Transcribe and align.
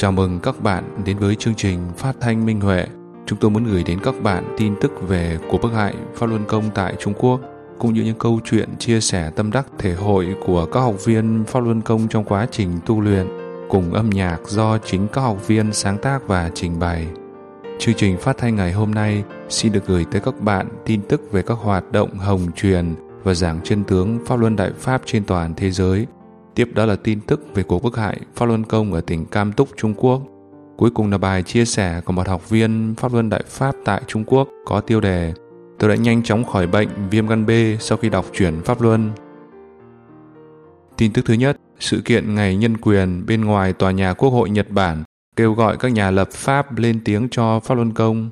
Chào 0.00 0.12
mừng 0.12 0.40
các 0.40 0.62
bạn 0.62 0.84
đến 1.04 1.18
với 1.18 1.34
chương 1.34 1.54
trình 1.54 1.80
Phát 1.96 2.16
thanh 2.20 2.46
Minh 2.46 2.60
Huệ. 2.60 2.86
Chúng 3.26 3.38
tôi 3.38 3.50
muốn 3.50 3.64
gửi 3.64 3.82
đến 3.84 3.98
các 4.04 4.14
bạn 4.22 4.54
tin 4.58 4.74
tức 4.80 4.92
về 5.08 5.38
cuộc 5.50 5.58
bức 5.62 5.72
hại 5.72 5.94
Pháp 6.14 6.26
Luân 6.26 6.44
Công 6.48 6.64
tại 6.74 6.94
Trung 6.98 7.14
Quốc, 7.18 7.40
cũng 7.78 7.94
như 7.94 8.02
những 8.02 8.18
câu 8.18 8.40
chuyện 8.44 8.68
chia 8.78 9.00
sẻ 9.00 9.30
tâm 9.36 9.50
đắc 9.50 9.66
thể 9.78 9.94
hội 9.94 10.34
của 10.46 10.66
các 10.66 10.80
học 10.80 11.04
viên 11.04 11.44
Pháp 11.46 11.60
Luân 11.60 11.80
Công 11.80 12.08
trong 12.08 12.24
quá 12.24 12.46
trình 12.50 12.70
tu 12.86 13.00
luyện, 13.00 13.26
cùng 13.68 13.92
âm 13.92 14.10
nhạc 14.10 14.38
do 14.46 14.78
chính 14.78 15.08
các 15.12 15.20
học 15.20 15.46
viên 15.46 15.72
sáng 15.72 15.98
tác 15.98 16.28
và 16.28 16.50
trình 16.54 16.78
bày. 16.78 17.06
Chương 17.78 17.94
trình 17.94 18.18
phát 18.18 18.38
thanh 18.38 18.56
ngày 18.56 18.72
hôm 18.72 18.94
nay 18.94 19.24
xin 19.48 19.72
được 19.72 19.86
gửi 19.86 20.04
tới 20.10 20.20
các 20.20 20.40
bạn 20.40 20.68
tin 20.84 21.00
tức 21.08 21.32
về 21.32 21.42
các 21.42 21.58
hoạt 21.58 21.92
động 21.92 22.18
hồng 22.18 22.46
truyền 22.56 22.94
và 23.22 23.34
giảng 23.34 23.60
chân 23.64 23.84
tướng 23.84 24.18
Pháp 24.26 24.40
Luân 24.40 24.56
Đại 24.56 24.70
Pháp 24.78 25.02
trên 25.04 25.24
toàn 25.24 25.54
thế 25.56 25.70
giới– 25.70 26.06
Tiếp 26.58 26.68
đó 26.74 26.86
là 26.86 26.96
tin 26.96 27.20
tức 27.20 27.54
về 27.54 27.62
cuộc 27.62 27.82
bức 27.82 27.96
hại 27.96 28.20
Pháp 28.34 28.46
Luân 28.46 28.64
Công 28.64 28.92
ở 28.92 29.00
tỉnh 29.00 29.26
Cam 29.26 29.52
Túc, 29.52 29.68
Trung 29.76 29.94
Quốc. 29.94 30.22
Cuối 30.76 30.90
cùng 30.90 31.10
là 31.10 31.18
bài 31.18 31.42
chia 31.42 31.64
sẻ 31.64 32.00
của 32.04 32.12
một 32.12 32.28
học 32.28 32.50
viên 32.50 32.94
Pháp 32.96 33.12
Luân 33.12 33.30
Đại 33.30 33.42
Pháp 33.46 33.74
tại 33.84 34.02
Trung 34.06 34.24
Quốc 34.24 34.48
có 34.66 34.80
tiêu 34.80 35.00
đề 35.00 35.34
Tôi 35.78 35.90
đã 35.90 35.96
nhanh 35.96 36.22
chóng 36.22 36.44
khỏi 36.44 36.66
bệnh 36.66 36.88
viêm 37.10 37.26
gan 37.26 37.46
B 37.46 37.50
sau 37.80 37.98
khi 37.98 38.08
đọc 38.08 38.26
chuyển 38.32 38.60
Pháp 38.64 38.80
Luân. 38.82 39.10
Tin 40.96 41.12
tức 41.12 41.24
thứ 41.26 41.34
nhất, 41.34 41.56
sự 41.80 42.02
kiện 42.04 42.34
Ngày 42.34 42.56
Nhân 42.56 42.76
quyền 42.76 43.26
bên 43.26 43.44
ngoài 43.44 43.72
Tòa 43.72 43.90
nhà 43.90 44.12
Quốc 44.12 44.30
hội 44.30 44.50
Nhật 44.50 44.70
Bản 44.70 45.04
kêu 45.36 45.52
gọi 45.52 45.76
các 45.76 45.92
nhà 45.92 46.10
lập 46.10 46.28
pháp 46.32 46.78
lên 46.78 47.00
tiếng 47.04 47.28
cho 47.30 47.60
Pháp 47.60 47.74
Luân 47.74 47.92
Công. 47.92 48.30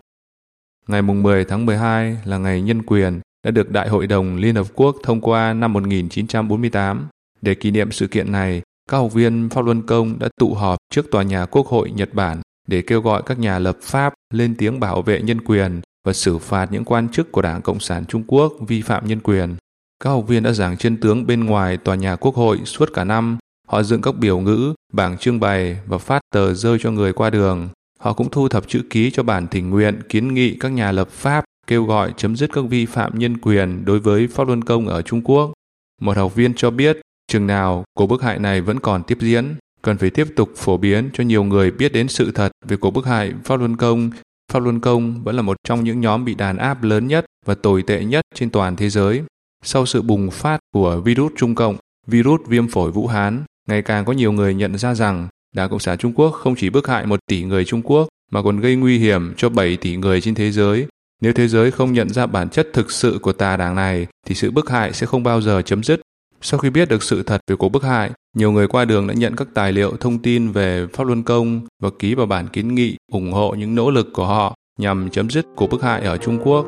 Ngày 0.88 1.02
10 1.02 1.44
tháng 1.44 1.66
12 1.66 2.16
là 2.24 2.38
ngày 2.38 2.62
nhân 2.62 2.82
quyền 2.82 3.20
đã 3.44 3.50
được 3.50 3.70
Đại 3.70 3.88
hội 3.88 4.06
đồng 4.06 4.36
Liên 4.36 4.54
Hợp 4.54 4.66
Quốc 4.74 4.96
thông 5.02 5.20
qua 5.20 5.52
năm 5.52 5.72
1948. 5.72 7.08
Để 7.46 7.54
kỷ 7.54 7.70
niệm 7.70 7.92
sự 7.92 8.06
kiện 8.06 8.32
này, 8.32 8.62
các 8.90 8.98
học 8.98 9.12
viên 9.12 9.48
Pháp 9.48 9.64
Luân 9.64 9.82
Công 9.82 10.18
đã 10.18 10.28
tụ 10.38 10.54
họp 10.54 10.78
trước 10.90 11.10
tòa 11.10 11.22
nhà 11.22 11.46
Quốc 11.46 11.66
hội 11.66 11.90
Nhật 11.90 12.14
Bản 12.14 12.40
để 12.68 12.82
kêu 12.82 13.00
gọi 13.00 13.22
các 13.26 13.38
nhà 13.38 13.58
lập 13.58 13.76
pháp 13.82 14.14
lên 14.34 14.54
tiếng 14.58 14.80
bảo 14.80 15.02
vệ 15.02 15.20
nhân 15.22 15.40
quyền 15.40 15.80
và 16.06 16.12
xử 16.12 16.38
phạt 16.38 16.72
những 16.72 16.84
quan 16.84 17.08
chức 17.08 17.32
của 17.32 17.42
Đảng 17.42 17.62
Cộng 17.62 17.80
sản 17.80 18.04
Trung 18.06 18.24
Quốc 18.26 18.52
vi 18.66 18.82
phạm 18.82 19.06
nhân 19.06 19.20
quyền. 19.20 19.56
Các 20.04 20.10
học 20.10 20.28
viên 20.28 20.42
đã 20.42 20.52
giảng 20.52 20.76
trên 20.76 21.00
tướng 21.00 21.26
bên 21.26 21.44
ngoài 21.44 21.76
tòa 21.76 21.94
nhà 21.94 22.16
Quốc 22.16 22.34
hội 22.34 22.60
suốt 22.64 22.90
cả 22.94 23.04
năm. 23.04 23.38
Họ 23.68 23.82
dựng 23.82 24.02
các 24.02 24.16
biểu 24.16 24.38
ngữ, 24.38 24.74
bảng 24.92 25.18
trưng 25.18 25.40
bày 25.40 25.78
và 25.86 25.98
phát 25.98 26.20
tờ 26.32 26.54
rơi 26.54 26.78
cho 26.80 26.90
người 26.90 27.12
qua 27.12 27.30
đường. 27.30 27.68
Họ 27.98 28.12
cũng 28.12 28.30
thu 28.30 28.48
thập 28.48 28.68
chữ 28.68 28.82
ký 28.90 29.10
cho 29.10 29.22
bản 29.22 29.46
thỉnh 29.48 29.70
nguyện 29.70 30.00
kiến 30.08 30.34
nghị 30.34 30.56
các 30.58 30.68
nhà 30.68 30.92
lập 30.92 31.08
pháp 31.10 31.44
kêu 31.66 31.84
gọi 31.84 32.12
chấm 32.16 32.36
dứt 32.36 32.50
các 32.52 32.64
vi 32.68 32.86
phạm 32.86 33.18
nhân 33.18 33.38
quyền 33.38 33.84
đối 33.84 33.98
với 33.98 34.28
Pháp 34.28 34.46
Luân 34.46 34.64
Công 34.64 34.88
ở 34.88 35.02
Trung 35.02 35.22
Quốc. 35.24 35.52
Một 36.00 36.16
học 36.16 36.34
viên 36.34 36.54
cho 36.54 36.70
biết 36.70 37.00
Chừng 37.36 37.46
nào 37.46 37.84
cuộc 37.94 38.06
bức 38.06 38.22
hại 38.22 38.38
này 38.38 38.60
vẫn 38.60 38.80
còn 38.80 39.02
tiếp 39.02 39.18
diễn, 39.20 39.54
cần 39.82 39.98
phải 39.98 40.10
tiếp 40.10 40.26
tục 40.36 40.50
phổ 40.56 40.76
biến 40.76 41.10
cho 41.12 41.24
nhiều 41.24 41.44
người 41.44 41.70
biết 41.70 41.92
đến 41.92 42.08
sự 42.08 42.30
thật 42.30 42.52
về 42.66 42.76
cuộc 42.76 42.90
bức 42.90 43.06
hại 43.06 43.32
Pháp 43.44 43.56
Luân 43.56 43.76
Công. 43.76 44.10
Pháp 44.52 44.60
Luân 44.60 44.80
Công 44.80 45.24
vẫn 45.24 45.36
là 45.36 45.42
một 45.42 45.56
trong 45.64 45.84
những 45.84 46.00
nhóm 46.00 46.24
bị 46.24 46.34
đàn 46.34 46.56
áp 46.56 46.82
lớn 46.82 47.06
nhất 47.06 47.24
và 47.46 47.54
tồi 47.54 47.82
tệ 47.82 48.04
nhất 48.04 48.24
trên 48.34 48.50
toàn 48.50 48.76
thế 48.76 48.90
giới. 48.90 49.22
Sau 49.64 49.86
sự 49.86 50.02
bùng 50.02 50.30
phát 50.30 50.58
của 50.74 51.00
virus 51.00 51.32
Trung 51.36 51.54
Cộng, 51.54 51.76
virus 52.06 52.40
viêm 52.46 52.68
phổi 52.68 52.90
Vũ 52.90 53.06
Hán, 53.06 53.44
ngày 53.68 53.82
càng 53.82 54.04
có 54.04 54.12
nhiều 54.12 54.32
người 54.32 54.54
nhận 54.54 54.78
ra 54.78 54.94
rằng 54.94 55.28
Đảng 55.54 55.70
Cộng 55.70 55.80
sản 55.80 55.98
Trung 55.98 56.12
Quốc 56.12 56.30
không 56.30 56.54
chỉ 56.56 56.70
bức 56.70 56.88
hại 56.88 57.06
một 57.06 57.20
tỷ 57.26 57.44
người 57.44 57.64
Trung 57.64 57.82
Quốc 57.82 58.08
mà 58.32 58.42
còn 58.42 58.60
gây 58.60 58.76
nguy 58.76 58.98
hiểm 58.98 59.34
cho 59.36 59.48
7 59.48 59.76
tỷ 59.76 59.96
người 59.96 60.20
trên 60.20 60.34
thế 60.34 60.50
giới. 60.50 60.86
Nếu 61.22 61.32
thế 61.32 61.48
giới 61.48 61.70
không 61.70 61.92
nhận 61.92 62.10
ra 62.10 62.26
bản 62.26 62.48
chất 62.48 62.68
thực 62.72 62.90
sự 62.90 63.18
của 63.22 63.32
tà 63.32 63.56
đảng 63.56 63.74
này 63.74 64.06
thì 64.26 64.34
sự 64.34 64.50
bức 64.50 64.70
hại 64.70 64.92
sẽ 64.92 65.06
không 65.06 65.22
bao 65.22 65.40
giờ 65.40 65.62
chấm 65.62 65.82
dứt 65.82 66.00
sau 66.40 66.60
khi 66.60 66.70
biết 66.70 66.88
được 66.88 67.02
sự 67.02 67.22
thật 67.22 67.40
về 67.46 67.56
cuộc 67.56 67.68
bức 67.68 67.82
hại, 67.82 68.10
nhiều 68.36 68.52
người 68.52 68.68
qua 68.68 68.84
đường 68.84 69.06
đã 69.06 69.14
nhận 69.14 69.36
các 69.36 69.48
tài 69.54 69.72
liệu 69.72 69.96
thông 69.96 70.18
tin 70.18 70.52
về 70.52 70.86
Pháp 70.92 71.06
Luân 71.06 71.22
Công 71.22 71.60
và 71.82 71.90
ký 71.98 72.14
vào 72.14 72.26
bản 72.26 72.48
kiến 72.48 72.74
nghị 72.74 72.96
ủng 73.12 73.32
hộ 73.32 73.54
những 73.54 73.74
nỗ 73.74 73.90
lực 73.90 74.08
của 74.12 74.26
họ 74.26 74.54
nhằm 74.78 75.10
chấm 75.10 75.30
dứt 75.30 75.46
cuộc 75.56 75.70
bức 75.70 75.82
hại 75.82 76.00
ở 76.02 76.16
Trung 76.16 76.38
Quốc. 76.44 76.66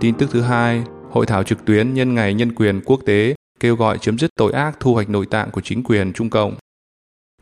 Tin 0.00 0.14
tức 0.14 0.30
thứ 0.32 0.40
hai, 0.40 0.82
hội 1.10 1.26
thảo 1.26 1.42
trực 1.42 1.64
tuyến 1.64 1.94
nhân 1.94 2.14
ngày 2.14 2.34
nhân 2.34 2.54
quyền 2.54 2.80
quốc 2.84 3.00
tế 3.06 3.34
kêu 3.60 3.76
gọi 3.76 3.98
chấm 3.98 4.18
dứt 4.18 4.30
tội 4.36 4.52
ác 4.52 4.80
thu 4.80 4.94
hoạch 4.94 5.10
nội 5.10 5.26
tạng 5.26 5.50
của 5.50 5.60
chính 5.60 5.82
quyền 5.82 6.12
Trung 6.12 6.30
Cộng. 6.30 6.54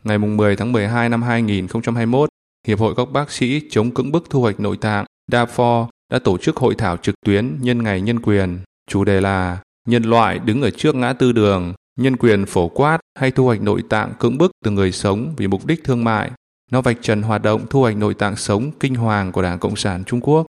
Ngày 0.03 0.17
10 0.17 0.55
tháng 0.55 0.71
12 0.71 1.09
năm 1.09 1.21
2021, 1.21 2.29
Hiệp 2.67 2.79
hội 2.79 2.93
các 2.97 3.11
bác 3.11 3.31
sĩ 3.31 3.61
chống 3.69 3.91
cưỡng 3.91 4.11
bức 4.11 4.29
thu 4.29 4.41
hoạch 4.41 4.59
nội 4.59 4.77
tạng 4.77 5.05
DAFOR 5.31 5.87
đã 6.11 6.19
tổ 6.19 6.37
chức 6.37 6.57
hội 6.57 6.75
thảo 6.75 6.97
trực 6.97 7.15
tuyến 7.25 7.57
nhân 7.61 7.83
ngày 7.83 8.01
nhân 8.01 8.19
quyền. 8.19 8.59
Chủ 8.89 9.03
đề 9.03 9.21
là 9.21 9.57
Nhân 9.87 10.03
loại 10.03 10.39
đứng 10.39 10.61
ở 10.61 10.69
trước 10.69 10.95
ngã 10.95 11.13
tư 11.13 11.31
đường, 11.31 11.73
nhân 11.99 12.17
quyền 12.17 12.45
phổ 12.45 12.67
quát 12.67 12.99
hay 13.19 13.31
thu 13.31 13.45
hoạch 13.45 13.61
nội 13.61 13.83
tạng 13.89 14.13
cưỡng 14.19 14.37
bức 14.37 14.51
từ 14.65 14.71
người 14.71 14.91
sống 14.91 15.33
vì 15.37 15.47
mục 15.47 15.65
đích 15.65 15.83
thương 15.83 16.03
mại. 16.03 16.31
Nó 16.71 16.81
vạch 16.81 16.97
trần 17.01 17.21
hoạt 17.21 17.41
động 17.41 17.65
thu 17.69 17.81
hoạch 17.81 17.97
nội 17.97 18.13
tạng 18.13 18.35
sống 18.35 18.71
kinh 18.79 18.95
hoàng 18.95 19.31
của 19.31 19.41
Đảng 19.41 19.59
Cộng 19.59 19.75
sản 19.75 20.03
Trung 20.03 20.21
Quốc. 20.21 20.45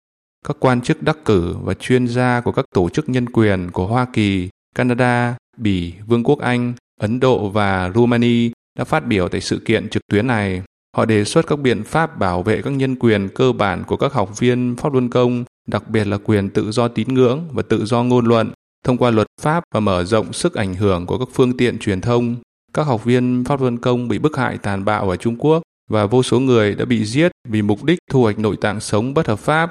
Các 0.47 0.57
quan 0.61 0.81
chức 0.81 1.03
đắc 1.03 1.19
cử 1.25 1.57
và 1.63 1.75
chuyên 1.75 2.09
gia 2.09 2.41
của 2.41 2.53
các 2.53 2.65
tổ 2.75 2.89
chức 2.89 3.09
nhân 3.09 3.29
quyền 3.29 3.71
của 3.71 3.87
Hoa 3.87 4.07
Kỳ, 4.13 4.49
Canada, 4.75 5.37
Bỉ, 5.57 5.95
Vương 6.07 6.25
quốc 6.25 6.39
Anh, 6.39 6.73
Ấn 7.01 7.21
Độ 7.21 7.49
và 7.49 7.91
Rumani 7.95 8.51
đã 8.79 8.85
phát 8.85 9.07
biểu 9.07 9.29
tại 9.29 9.41
sự 9.41 9.63
kiện 9.65 9.89
trực 9.89 10.03
tuyến 10.11 10.27
này. 10.27 10.63
Họ 10.97 11.05
đề 11.05 11.25
xuất 11.25 11.47
các 11.47 11.59
biện 11.59 11.85
pháp 11.85 12.19
bảo 12.19 12.43
vệ 12.43 12.63
các 12.63 12.71
nhân 12.71 12.97
quyền 12.97 13.29
cơ 13.29 13.53
bản 13.53 13.85
của 13.87 13.97
các 13.97 14.13
học 14.13 14.39
viên 14.39 14.77
Pháp 14.77 14.93
Luân 14.93 15.09
Công, 15.09 15.45
đặc 15.71 15.91
biệt 15.91 16.07
là 16.07 16.19
quyền 16.25 16.51
tự 16.51 16.71
do 16.71 16.89
tín 16.89 17.15
ngưỡng 17.15 17.49
và 17.53 17.63
tự 17.63 17.85
do 17.85 18.03
ngôn 18.03 18.27
luận, 18.27 18.51
thông 18.85 18.99
qua 18.99 19.11
luật 19.11 19.27
pháp 19.41 19.65
và 19.75 19.81
mở 19.81 20.05
rộng 20.05 20.33
sức 20.33 20.55
ảnh 20.55 20.75
hưởng 20.75 21.07
của 21.07 21.19
các 21.19 21.29
phương 21.33 21.57
tiện 21.57 21.79
truyền 21.79 22.01
thông. 22.01 22.37
Các 22.75 22.87
học 22.87 23.05
viên 23.05 23.45
Pháp 23.45 23.61
Luân 23.61 23.79
Công 23.79 24.09
bị 24.09 24.19
bức 24.19 24.37
hại 24.37 24.59
tàn 24.59 24.85
bạo 24.85 25.11
ở 25.11 25.17
Trung 25.17 25.37
Quốc 25.39 25.63
và 25.91 26.07
vô 26.07 26.23
số 26.23 26.41
người 26.41 26.75
đã 26.75 26.85
bị 26.85 27.05
giết 27.05 27.33
vì 27.49 27.63
mục 27.63 27.85
đích 27.85 27.99
thu 28.11 28.23
hoạch 28.23 28.39
nội 28.39 28.57
tạng 28.61 28.81
sống 28.81 29.15
bất 29.15 29.27
hợp 29.27 29.39
pháp. 29.39 29.71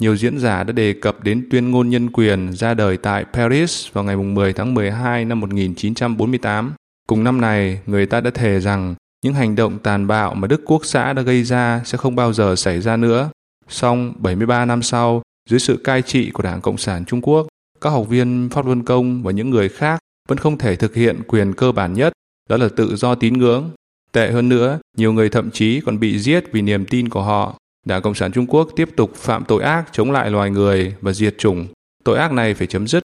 Nhiều 0.00 0.16
diễn 0.16 0.38
giả 0.38 0.64
đã 0.64 0.72
đề 0.72 0.92
cập 0.92 1.24
đến 1.24 1.48
tuyên 1.50 1.70
ngôn 1.70 1.88
nhân 1.88 2.10
quyền 2.12 2.52
ra 2.52 2.74
đời 2.74 2.96
tại 2.96 3.24
Paris 3.32 3.92
vào 3.92 4.04
ngày 4.04 4.16
10 4.16 4.52
tháng 4.52 4.74
12 4.74 5.24
năm 5.24 5.40
1948. 5.40 6.72
Cùng 7.08 7.24
năm 7.24 7.40
này, 7.40 7.80
người 7.86 8.06
ta 8.06 8.20
đã 8.20 8.30
thề 8.30 8.60
rằng 8.60 8.94
những 9.24 9.34
hành 9.34 9.56
động 9.56 9.78
tàn 9.78 10.06
bạo 10.06 10.34
mà 10.34 10.48
Đức 10.48 10.60
Quốc 10.64 10.84
xã 10.84 11.12
đã 11.12 11.22
gây 11.22 11.42
ra 11.44 11.82
sẽ 11.84 11.98
không 11.98 12.16
bao 12.16 12.32
giờ 12.32 12.56
xảy 12.56 12.80
ra 12.80 12.96
nữa. 12.96 13.30
Song 13.68 14.12
73 14.18 14.64
năm 14.64 14.82
sau, 14.82 15.22
dưới 15.50 15.60
sự 15.60 15.76
cai 15.84 16.02
trị 16.02 16.30
của 16.30 16.42
Đảng 16.42 16.60
Cộng 16.60 16.78
sản 16.78 17.04
Trung 17.04 17.20
Quốc, 17.22 17.46
các 17.80 17.90
học 17.90 18.08
viên 18.08 18.48
Pháp 18.52 18.66
Luân 18.66 18.82
Công 18.82 19.22
và 19.22 19.32
những 19.32 19.50
người 19.50 19.68
khác 19.68 20.00
vẫn 20.28 20.38
không 20.38 20.58
thể 20.58 20.76
thực 20.76 20.94
hiện 20.94 21.22
quyền 21.26 21.52
cơ 21.52 21.72
bản 21.72 21.94
nhất, 21.94 22.12
đó 22.50 22.56
là 22.56 22.68
tự 22.76 22.96
do 22.96 23.14
tín 23.14 23.38
ngưỡng. 23.38 23.70
Tệ 24.12 24.30
hơn 24.30 24.48
nữa, 24.48 24.78
nhiều 24.96 25.12
người 25.12 25.28
thậm 25.28 25.50
chí 25.50 25.80
còn 25.80 26.00
bị 26.00 26.18
giết 26.18 26.52
vì 26.52 26.62
niềm 26.62 26.84
tin 26.84 27.08
của 27.08 27.22
họ. 27.22 27.58
Đảng 27.86 28.02
Cộng 28.02 28.14
sản 28.14 28.32
Trung 28.32 28.46
Quốc 28.46 28.68
tiếp 28.76 28.88
tục 28.96 29.14
phạm 29.14 29.44
tội 29.44 29.62
ác 29.62 29.88
chống 29.92 30.10
lại 30.10 30.30
loài 30.30 30.50
người 30.50 30.94
và 31.00 31.12
diệt 31.12 31.38
chủng. 31.38 31.66
Tội 32.04 32.18
ác 32.18 32.32
này 32.32 32.54
phải 32.54 32.66
chấm 32.66 32.86
dứt. 32.86 33.02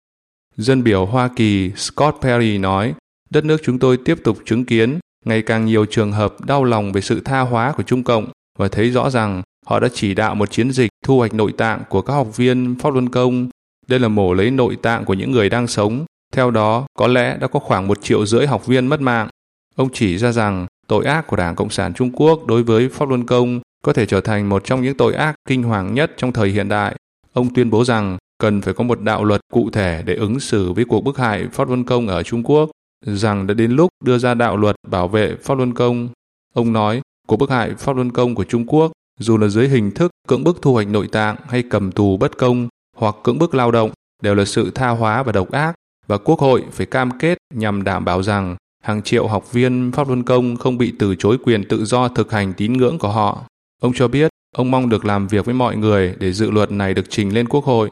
Dân 0.56 0.82
biểu 0.82 1.06
Hoa 1.06 1.30
Kỳ 1.36 1.70
Scott 1.76 2.16
Perry 2.22 2.58
nói, 2.58 2.94
đất 3.30 3.44
nước 3.44 3.60
chúng 3.64 3.78
tôi 3.78 3.96
tiếp 3.96 4.18
tục 4.24 4.38
chứng 4.44 4.64
kiến 4.64 4.98
ngày 5.24 5.42
càng 5.42 5.66
nhiều 5.66 5.86
trường 5.86 6.12
hợp 6.12 6.44
đau 6.46 6.64
lòng 6.64 6.92
về 6.92 7.00
sự 7.00 7.20
tha 7.20 7.40
hóa 7.40 7.72
của 7.76 7.82
Trung 7.82 8.02
Cộng 8.02 8.26
và 8.58 8.68
thấy 8.68 8.90
rõ 8.90 9.10
rằng 9.10 9.42
họ 9.66 9.80
đã 9.80 9.88
chỉ 9.94 10.14
đạo 10.14 10.34
một 10.34 10.50
chiến 10.50 10.70
dịch 10.70 10.90
thu 11.04 11.19
hoạch 11.19 11.34
nội 11.34 11.53
tạng 11.53 11.82
của 11.88 12.03
các 12.03 12.12
học 12.15 12.37
viên 12.37 12.75
Pháp 12.78 12.92
Luân 12.92 13.09
Công. 13.09 13.48
Đây 13.87 14.00
là 14.00 14.09
mổ 14.09 14.34
lấy 14.34 14.50
nội 14.50 14.76
tạng 14.76 15.04
của 15.04 15.15
những 15.15 15.32
người 15.32 15.48
đang 15.48 15.66
sống. 15.66 16.04
Theo 16.32 16.50
đó, 16.50 16.87
có 16.98 17.06
lẽ 17.06 17.37
đã 17.41 17.47
có 17.47 17.60
khoảng 17.60 17.88
một 17.88 18.03
triệu 18.03 18.26
rưỡi 18.26 18.47
học 18.47 18.66
viên 18.66 18.87
mất 18.87 19.00
mạng. 19.00 19.28
Ông 19.76 19.88
chỉ 19.93 20.19
ra 20.19 20.32
rằng 20.32 20.66
tội 20.88 21.04
ác 21.04 21.26
của 21.26 21.37
Đảng 21.37 21.54
Cộng 21.54 21.70
sản 21.70 21.94
Trung 21.94 22.10
Quốc 22.12 22.47
đối 22.47 22.62
với 22.62 22.88
Pháp 22.88 23.09
Luân 23.09 23.26
Công 23.26 23.60
có 23.82 23.93
thể 23.93 24.06
trở 24.06 24.20
thành 24.20 24.48
một 24.48 24.64
trong 24.64 24.82
những 24.82 24.97
tội 24.97 25.14
ác 25.14 25.34
kinh 25.48 25.62
hoàng 25.62 25.94
nhất 25.94 26.12
trong 26.16 26.32
thời 26.32 26.48
hiện 26.48 26.69
đại. 26.69 26.97
Ông 27.32 27.54
tuyên 27.54 27.70
bố 27.70 27.84
rằng 27.84 28.19
cần 28.38 28.60
phải 28.60 28.75
có 28.75 28.84
một 28.84 29.00
đạo 29.00 29.25
luật 29.25 29.40
cụ 29.52 29.70
thể 29.70 30.02
để 30.06 30.14
ứng 30.14 30.40
xử 30.40 30.73
với 30.73 30.84
cuộc 30.84 31.00
bức 31.00 31.19
hại 31.19 31.46
Pháp 31.52 31.69
Luân 31.69 31.84
Công 31.84 32.08
ở 32.08 32.23
Trung 32.23 32.43
Quốc 32.43 32.70
rằng 33.06 33.46
đã 33.46 33.55
đến 33.55 33.70
lúc 33.70 33.88
đưa 34.05 34.19
ra 34.19 34.34
đạo 34.34 34.56
luật 34.56 34.76
bảo 34.88 35.08
vệ 35.08 35.37
Pháp 35.43 35.58
Luân 35.58 35.75
Công. 35.75 36.08
Ông 36.55 36.73
nói, 36.73 37.00
cuộc 37.26 37.37
bức 37.37 37.50
hại 37.50 37.75
Pháp 37.75 37.96
Luân 37.96 38.11
Công 38.12 38.34
của 38.34 38.44
Trung 38.44 38.67
Quốc, 38.67 38.93
dù 39.20 39.38
là 39.38 39.49
dưới 39.49 39.69
hình 39.69 39.90
thức 39.90 40.11
cưỡng 40.29 40.44
bức 40.44 40.62
thu 40.62 40.73
hoạch 40.73 40.88
nội 40.88 41.09
tạng 41.09 41.37
hay 41.49 41.62
cầm 41.62 41.93
tù 41.93 42.17
bất 42.17 42.38
công 42.38 42.69
hoặc 42.97 43.15
cưỡng 43.23 43.38
bức 43.38 43.55
lao 43.55 43.71
động, 43.71 43.91
đều 44.23 44.35
là 44.35 44.44
sự 44.44 44.71
tha 44.71 44.88
hóa 44.88 45.23
và 45.23 45.32
độc 45.32 45.50
ác, 45.50 45.75
và 46.06 46.19
Quốc 46.19 46.38
hội 46.38 46.65
phải 46.73 46.87
cam 46.87 47.19
kết 47.19 47.38
nhằm 47.55 47.85
đảm 47.85 48.05
bảo 48.05 48.23
rằng 48.23 48.56
hàng 48.82 49.03
triệu 49.03 49.26
học 49.26 49.53
viên 49.53 49.93
Pháp 49.93 50.09
Luân 50.09 50.23
Công 50.23 50.56
không 50.56 50.79
bị 50.79 50.93
từ 50.99 51.15
chối 51.15 51.38
quyền 51.44 51.69
tự 51.69 51.85
do 51.85 52.09
thực 52.09 52.32
hành 52.32 52.53
tín 52.56 52.73
ngưỡng 52.73 52.99
của 52.99 53.09
họ. 53.09 53.44
Ông 53.82 53.93
cho 53.94 54.09
biết, 54.09 54.31
ông 54.56 54.71
mong 54.71 54.88
được 54.88 55.05
làm 55.05 55.29
việc 55.29 55.44
với 55.44 55.55
mọi 55.55 55.76
người 55.76 56.15
để 56.19 56.32
dự 56.32 56.50
luật 56.50 56.73
này 56.73 56.94
được 56.94 57.06
trình 57.09 57.35
lên 57.35 57.49
Quốc 57.49 57.65
hội. 57.65 57.91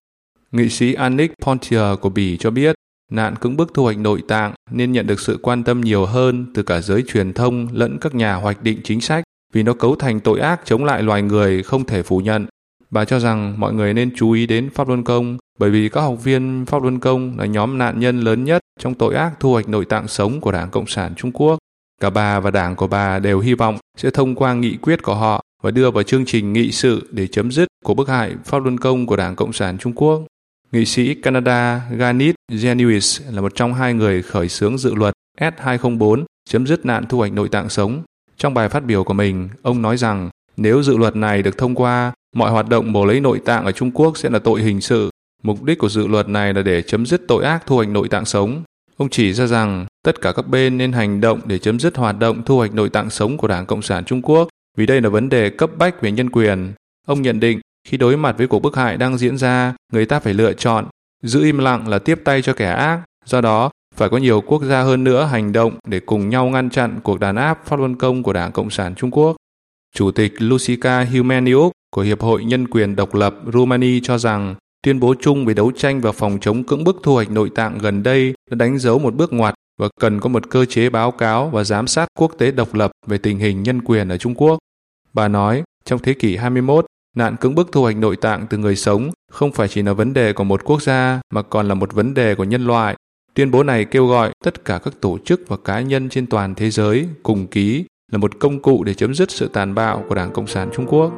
Nghị 0.53 0.69
sĩ 0.69 0.95
Annick 0.95 1.35
Pontier 1.43 1.99
của 2.01 2.09
Bỉ 2.09 2.37
cho 2.37 2.51
biết, 2.51 2.75
nạn 3.13 3.35
cưỡng 3.37 3.57
bức 3.57 3.75
thu 3.75 3.83
hoạch 3.83 3.99
nội 3.99 4.23
tạng 4.29 4.55
nên 4.71 4.93
nhận 4.93 5.07
được 5.07 5.21
sự 5.21 5.39
quan 5.43 5.65
tâm 5.65 5.81
nhiều 5.81 6.07
hơn 6.07 6.47
từ 6.55 6.63
cả 6.63 6.81
giới 6.81 7.05
truyền 7.09 7.33
thông 7.33 7.69
lẫn 7.73 7.99
các 8.01 8.15
nhà 8.15 8.35
hoạch 8.35 8.63
định 8.63 8.81
chính 8.85 9.01
sách 9.01 9.25
vì 9.53 9.63
nó 9.63 9.75
cấu 9.75 9.97
thành 9.97 10.21
tội 10.21 10.41
ác 10.41 10.61
chống 10.65 10.85
lại 10.85 11.03
loài 11.03 11.23
người 11.23 11.63
không 11.63 11.85
thể 11.85 12.03
phủ 12.03 12.19
nhận. 12.19 12.47
Bà 12.91 13.05
cho 13.05 13.19
rằng 13.19 13.61
mọi 13.61 13.73
người 13.73 13.95
nên 13.95 14.11
chú 14.17 14.33
ý 14.33 14.47
đến 14.47 14.71
Pháp 14.71 14.89
Luân 14.89 15.05
Công, 15.05 15.39
bởi 15.59 15.71
vì 15.71 15.89
các 15.89 16.01
học 16.01 16.25
viên 16.25 16.65
Pháp 16.67 16.83
Luân 16.83 17.01
Công 17.01 17.39
là 17.39 17.47
nhóm 17.47 17.79
nạn 17.79 18.01
nhân 18.01 18.21
lớn 18.21 18.45
nhất 18.45 18.61
trong 18.81 18.95
tội 18.95 19.15
ác 19.15 19.33
thu 19.41 19.53
hoạch 19.53 19.69
nội 19.69 19.85
tạng 19.85 20.09
sống 20.09 20.41
của 20.41 20.53
Đảng 20.53 20.71
Cộng 20.71 20.87
sản 20.87 21.15
Trung 21.17 21.33
Quốc. 21.33 21.59
Cả 22.01 22.11
bà 22.11 22.41
và 22.41 22.51
đảng 22.51 22.77
của 22.77 22.87
bà 22.87 23.19
đều 23.19 23.41
hy 23.41 23.55
vọng 23.55 23.79
sẽ 23.99 24.11
thông 24.11 24.35
qua 24.35 24.55
nghị 24.55 24.77
quyết 24.77 25.03
của 25.03 25.15
họ 25.15 25.43
và 25.63 25.71
đưa 25.71 25.91
vào 25.91 26.03
chương 26.03 26.25
trình 26.25 26.53
nghị 26.53 26.73
sự 26.73 27.09
để 27.11 27.27
chấm 27.27 27.53
dứt 27.53 27.69
của 27.85 27.95
bức 27.95 28.09
hại 28.09 28.35
Pháp 28.45 28.63
Luân 28.63 28.79
Công 28.79 29.07
của 29.07 29.17
Đảng 29.17 29.37
Cộng 29.37 29.53
sản 29.53 29.79
Trung 29.79 29.93
Quốc. 29.93 30.23
Nghị 30.73 30.85
sĩ 30.85 31.15
Canada 31.15 31.81
Ganit 31.97 32.35
Genuis 32.63 33.21
là 33.31 33.41
một 33.41 33.55
trong 33.55 33.75
hai 33.75 33.95
người 33.95 34.23
khởi 34.23 34.49
xướng 34.49 34.79
dự 34.79 34.95
luật 34.95 35.15
S204 35.41 36.25
chấm 36.49 36.67
dứt 36.67 36.87
nạn 36.87 37.05
thu 37.09 37.19
hoạch 37.19 37.33
nội 37.33 37.49
tạng 37.49 37.69
sống. 37.69 38.03
Trong 38.37 38.55
bài 38.55 38.69
phát 38.69 38.85
biểu 38.85 39.05
của 39.05 39.15
mình, 39.15 39.49
ông 39.63 39.83
nói 39.83 39.97
rằng 39.97 40.31
nếu 40.57 40.83
dự 40.83 40.97
luật 40.97 41.17
này 41.17 41.43
được 41.43 41.59
thông 41.59 41.75
qua, 41.75 42.13
mọi 42.37 42.51
hoạt 42.51 42.69
động 42.69 42.93
mổ 42.93 43.05
lấy 43.05 43.21
nội 43.21 43.41
tạng 43.45 43.65
ở 43.65 43.73
Trung 43.73 43.91
Quốc 43.91 44.19
sẽ 44.19 44.31
là 44.31 44.39
tội 44.39 44.63
hình 44.63 44.81
sự. 44.81 45.11
Mục 45.43 45.63
đích 45.63 45.79
của 45.79 45.89
dự 45.89 46.07
luật 46.07 46.29
này 46.29 46.55
là 46.55 46.63
để 46.63 46.83
chấm 46.83 47.07
dứt 47.07 47.23
tội 47.29 47.45
ác 47.45 47.67
thu 47.67 47.77
hoạch 47.77 47.89
nội 47.89 48.09
tạng 48.09 48.25
sống. 48.25 48.63
Ông 48.97 49.09
chỉ 49.09 49.33
ra 49.33 49.47
rằng 49.47 49.87
tất 50.05 50.21
cả 50.21 50.33
các 50.33 50.49
bên 50.49 50.79
nên 50.79 50.93
hành 50.93 51.21
động 51.21 51.41
để 51.45 51.59
chấm 51.59 51.81
dứt 51.81 51.97
hoạt 51.97 52.19
động 52.19 52.43
thu 52.43 52.57
hoạch 52.57 52.75
nội 52.75 52.89
tạng 52.89 53.11
sống 53.11 53.37
của 53.37 53.49
Đảng 53.49 53.67
Cộng 53.67 53.83
sản 53.83 54.05
Trung 54.05 54.23
Quốc 54.23 54.49
vì 54.79 54.87
đây 54.87 55.01
là 55.01 55.09
vấn 55.09 55.29
đề 55.29 55.51
cấp 55.51 55.71
bách 55.79 56.03
về 56.03 56.13
nhân 56.13 56.31
quyền. 56.31 56.73
Ông 57.07 57.23
nhận 57.23 57.41
định 57.41 57.61
khi 57.89 57.97
đối 57.97 58.17
mặt 58.17 58.39
với 58.39 58.47
cuộc 58.47 58.61
bức 58.61 58.77
hại 58.77 58.97
đang 58.97 59.19
diễn 59.19 59.39
ra, 59.39 59.75
người 59.93 60.07
ta 60.07 60.21
phải 60.21 60.35
lựa 60.35 60.53
chọn 60.53 60.87
giữ 61.23 61.43
im 61.43 61.59
lặng 61.59 61.89
là 61.89 61.99
tiếp 61.99 62.21
tay 62.25 62.43
cho 62.43 62.53
kẻ 62.53 62.71
ác. 62.71 63.01
Do 63.25 63.41
đó, 63.41 63.71
phải 63.95 64.09
có 64.09 64.17
nhiều 64.17 64.41
quốc 64.41 64.63
gia 64.63 64.83
hơn 64.83 65.05
nữa 65.05 65.25
hành 65.25 65.53
động 65.53 65.79
để 65.87 66.01
cùng 66.01 66.29
nhau 66.29 66.47
ngăn 66.47 66.71
chặn 66.71 67.01
cuộc 67.03 67.21
đàn 67.21 67.37
áp 67.37 67.67
phát 67.67 67.79
luân 67.79 67.97
công 67.97 68.23
của 68.23 68.33
Đảng 68.33 68.53
Cộng 68.53 68.71
sản 68.71 68.95
Trung 68.95 69.11
Quốc. 69.11 69.37
Chủ 69.95 70.11
tịch 70.11 70.33
Lucica 70.39 71.05
Humaniuc 71.05 71.73
của 71.91 72.03
Hiệp 72.03 72.21
hội 72.21 72.45
Nhân 72.45 72.69
quyền 72.69 72.97
Độc 72.97 73.15
lập 73.15 73.35
Rumani 73.53 74.01
cho 74.01 74.19
rằng 74.19 74.55
tuyên 74.83 75.01
bố 75.01 75.15
chung 75.21 75.47
về 75.47 75.55
đấu 75.55 75.73
tranh 75.73 76.01
và 76.01 76.13
phòng 76.13 76.39
chống 76.41 76.65
cưỡng 76.65 76.85
bức 76.85 76.97
thu 77.03 77.15
hoạch 77.15 77.31
nội 77.31 77.51
tạng 77.55 77.79
gần 77.79 78.03
đây 78.03 78.35
đã 78.51 78.55
đánh 78.55 78.79
dấu 78.79 78.99
một 78.99 79.15
bước 79.15 79.33
ngoặt 79.33 79.55
và 79.81 79.89
cần 80.01 80.21
có 80.21 80.29
một 80.29 80.51
cơ 80.51 80.65
chế 80.65 80.91
báo 80.91 81.11
cáo 81.11 81.49
và 81.49 81.65
giám 81.65 81.87
sát 81.87 82.09
quốc 82.19 82.33
tế 82.39 82.51
độc 82.51 82.75
lập 82.75 82.91
về 83.07 83.19
tình 83.19 83.39
hình 83.39 83.63
nhân 83.63 83.83
quyền 83.85 84.09
ở 84.09 84.17
Trung 84.17 84.35
Quốc. 84.35 84.59
Bà 85.13 85.29
nói, 85.29 85.63
trong 85.85 85.99
thế 85.99 86.15
kỷ 86.15 86.37
21, 86.37 86.87
nạn 87.17 87.37
cưỡng 87.41 87.55
bức 87.55 87.73
thu 87.73 87.83
hoạch 87.83 87.97
nội 87.97 88.17
tạng 88.17 88.47
từ 88.51 88.59
người 88.59 88.77
sống 88.77 89.11
không 89.31 89.53
phải 89.53 89.69
chỉ 89.69 89.83
là 89.83 89.93
vấn 89.93 90.13
đề 90.13 90.33
của 90.33 90.45
một 90.45 90.65
quốc 90.65 90.83
gia 90.83 91.21
mà 91.35 91.43
còn 91.43 91.69
là 91.69 91.75
một 91.75 91.93
vấn 91.93 92.15
đề 92.15 92.35
của 92.35 92.45
nhân 92.45 92.67
loại. 92.67 92.97
Tuyên 93.35 93.51
bố 93.51 93.63
này 93.63 93.85
kêu 93.85 94.07
gọi 94.07 94.31
tất 94.45 94.65
cả 94.65 94.79
các 94.79 94.95
tổ 95.01 95.19
chức 95.19 95.49
và 95.49 95.57
cá 95.65 95.81
nhân 95.81 96.09
trên 96.09 96.27
toàn 96.27 96.55
thế 96.55 96.71
giới 96.71 97.09
cùng 97.23 97.47
ký 97.47 97.85
là 98.13 98.19
một 98.19 98.39
công 98.39 98.63
cụ 98.63 98.85
để 98.85 98.95
chấm 98.95 99.15
dứt 99.15 99.31
sự 99.31 99.49
tàn 99.53 99.75
bạo 99.75 100.05
của 100.09 100.15
Đảng 100.15 100.33
Cộng 100.33 100.47
sản 100.47 100.71
Trung 100.75 100.87
Quốc. 100.87 101.13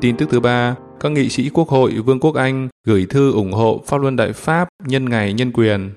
Tin 0.00 0.16
tức 0.16 0.28
thứ 0.30 0.40
ba, 0.40 0.76
các 1.00 1.12
nghị 1.12 1.28
sĩ 1.28 1.48
Quốc 1.48 1.68
hội 1.68 1.92
Vương 1.92 2.20
quốc 2.20 2.34
Anh 2.34 2.68
gửi 2.86 3.06
thư 3.10 3.32
ủng 3.32 3.52
hộ 3.52 3.82
pháp 3.86 4.00
luân 4.00 4.16
đại 4.16 4.32
Pháp 4.32 4.68
nhân 4.86 5.10
ngày 5.10 5.32
nhân 5.32 5.52
quyền. 5.52 5.90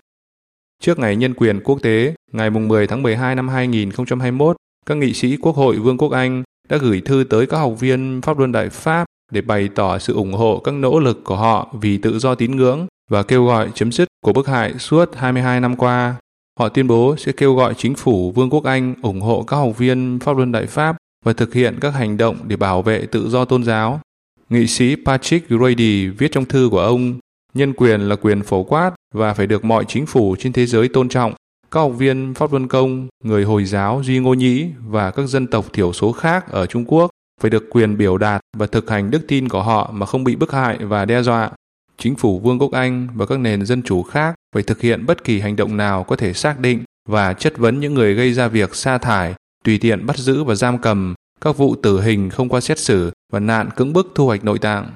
Trước 0.84 1.00
ngày 1.00 1.16
nhân 1.16 1.34
quyền 1.34 1.60
quốc 1.64 1.82
tế, 1.82 2.14
ngày 2.32 2.50
10 2.50 2.88
tháng 2.88 3.04
12 3.04 3.36
năm 3.36 3.48
2021, 3.48 4.56
các 4.86 4.98
nghị 4.98 5.14
sĩ 5.14 5.38
Quốc 5.38 5.56
hội 5.56 5.78
Vương 5.78 5.98
quốc 5.98 6.12
Anh 6.12 6.44
đã 6.70 6.78
gửi 6.78 7.02
thư 7.02 7.24
tới 7.30 7.48
các 7.48 7.58
học 7.58 7.74
viên 7.80 8.22
pháp 8.22 8.40
luân 8.40 8.52
đại 8.52 8.70
Pháp 8.70 9.07
để 9.32 9.42
bày 9.42 9.70
tỏ 9.76 9.98
sự 9.98 10.14
ủng 10.14 10.34
hộ 10.34 10.62
các 10.64 10.74
nỗ 10.74 11.00
lực 11.00 11.24
của 11.24 11.36
họ 11.36 11.76
vì 11.82 11.98
tự 11.98 12.20
do 12.20 12.36
tín 12.36 12.56
ngưỡng 12.56 12.88
và 13.10 13.24
kêu 13.24 13.46
gọi 13.46 13.70
chấm 13.76 13.92
dứt 13.92 14.08
của 14.26 14.34
bức 14.34 14.48
hại 14.48 14.74
suốt 14.80 15.16
22 15.16 15.60
năm 15.60 15.76
qua. 15.76 16.16
Họ 16.60 16.70
tuyên 16.70 16.88
bố 16.88 17.16
sẽ 17.18 17.32
kêu 17.32 17.56
gọi 17.56 17.74
chính 17.78 17.96
phủ 17.96 18.32
Vương 18.32 18.50
quốc 18.50 18.64
Anh 18.64 18.96
ủng 19.02 19.22
hộ 19.22 19.44
các 19.44 19.58
học 19.58 19.78
viên 19.78 20.20
pháp 20.20 20.38
luân 20.38 20.52
đại 20.52 20.66
Pháp 20.66 20.98
và 21.26 21.34
thực 21.34 21.54
hiện 21.54 21.78
các 21.82 21.94
hành 21.94 22.18
động 22.18 22.38
để 22.48 22.56
bảo 22.56 22.82
vệ 22.82 23.06
tự 23.06 23.30
do 23.30 23.46
tôn 23.46 23.64
giáo. 23.64 24.00
Nghị 24.50 24.68
sĩ 24.68 24.96
Patrick 25.06 25.50
Grady 25.50 26.08
viết 26.08 26.32
trong 26.32 26.46
thư 26.46 26.70
của 26.72 26.80
ông, 26.80 27.20
nhân 27.54 27.74
quyền 27.74 28.02
là 28.02 28.16
quyền 28.16 28.44
phổ 28.44 28.64
quát 28.64 28.92
và 29.14 29.34
phải 29.34 29.48
được 29.48 29.66
mọi 29.66 29.86
chính 29.88 30.06
phủ 30.06 30.36
trên 30.40 30.54
thế 30.54 30.66
giới 30.66 30.88
tôn 30.88 31.10
trọng. 31.10 31.34
Các 31.72 31.80
học 31.80 31.92
viên 31.98 32.34
Pháp 32.34 32.52
Luân 32.52 32.68
Công, 32.68 33.08
người 33.24 33.44
Hồi 33.44 33.66
giáo 33.66 34.02
Duy 34.04 34.20
Ngô 34.20 34.34
Nhĩ 34.34 34.68
và 34.88 35.12
các 35.12 35.28
dân 35.28 35.48
tộc 35.48 35.74
thiểu 35.74 35.94
số 35.94 36.12
khác 36.12 36.52
ở 36.52 36.66
Trung 36.66 36.86
Quốc 36.88 37.10
phải 37.42 37.50
được 37.50 37.70
quyền 37.70 37.98
biểu 37.98 38.18
đạt 38.18 38.42
và 38.58 38.68
thực 38.68 38.90
hành 38.90 39.12
đức 39.12 39.22
tin 39.28 39.50
của 39.50 39.64
họ 39.64 39.92
mà 39.94 40.06
không 40.06 40.24
bị 40.24 40.36
bức 40.36 40.52
hại 40.52 40.78
và 40.78 41.06
đe 41.06 41.22
dọa. 41.22 41.52
Chính 41.98 42.16
phủ 42.16 42.40
Vương 42.40 42.60
quốc 42.60 42.72
Anh 42.72 43.08
và 43.16 43.26
các 43.26 43.40
nền 43.40 43.66
dân 43.66 43.84
chủ 43.84 44.04
khác 44.04 44.36
phải 44.56 44.64
thực 44.64 44.82
hiện 44.82 45.06
bất 45.06 45.24
kỳ 45.24 45.40
hành 45.40 45.56
động 45.56 45.78
nào 45.78 46.04
có 46.04 46.16
thể 46.16 46.34
xác 46.34 46.60
định 46.60 46.84
và 47.10 47.34
chất 47.34 47.58
vấn 47.58 47.80
những 47.80 47.94
người 47.94 48.14
gây 48.14 48.34
ra 48.34 48.48
việc 48.48 48.76
sa 48.76 48.98
thải, 48.98 49.34
tùy 49.64 49.78
tiện 49.78 50.06
bắt 50.06 50.18
giữ 50.18 50.44
và 50.44 50.56
giam 50.56 50.78
cầm 50.78 51.16
các 51.42 51.58
vụ 51.58 51.76
tử 51.76 52.02
hình 52.02 52.30
không 52.30 52.50
qua 52.50 52.62
xét 52.62 52.80
xử 52.80 53.12
và 53.34 53.40
nạn 53.40 53.70
cưỡng 53.76 53.94
bức 53.94 54.12
thu 54.16 54.26
hoạch 54.26 54.46
nội 54.46 54.60
tạng. 54.60 54.92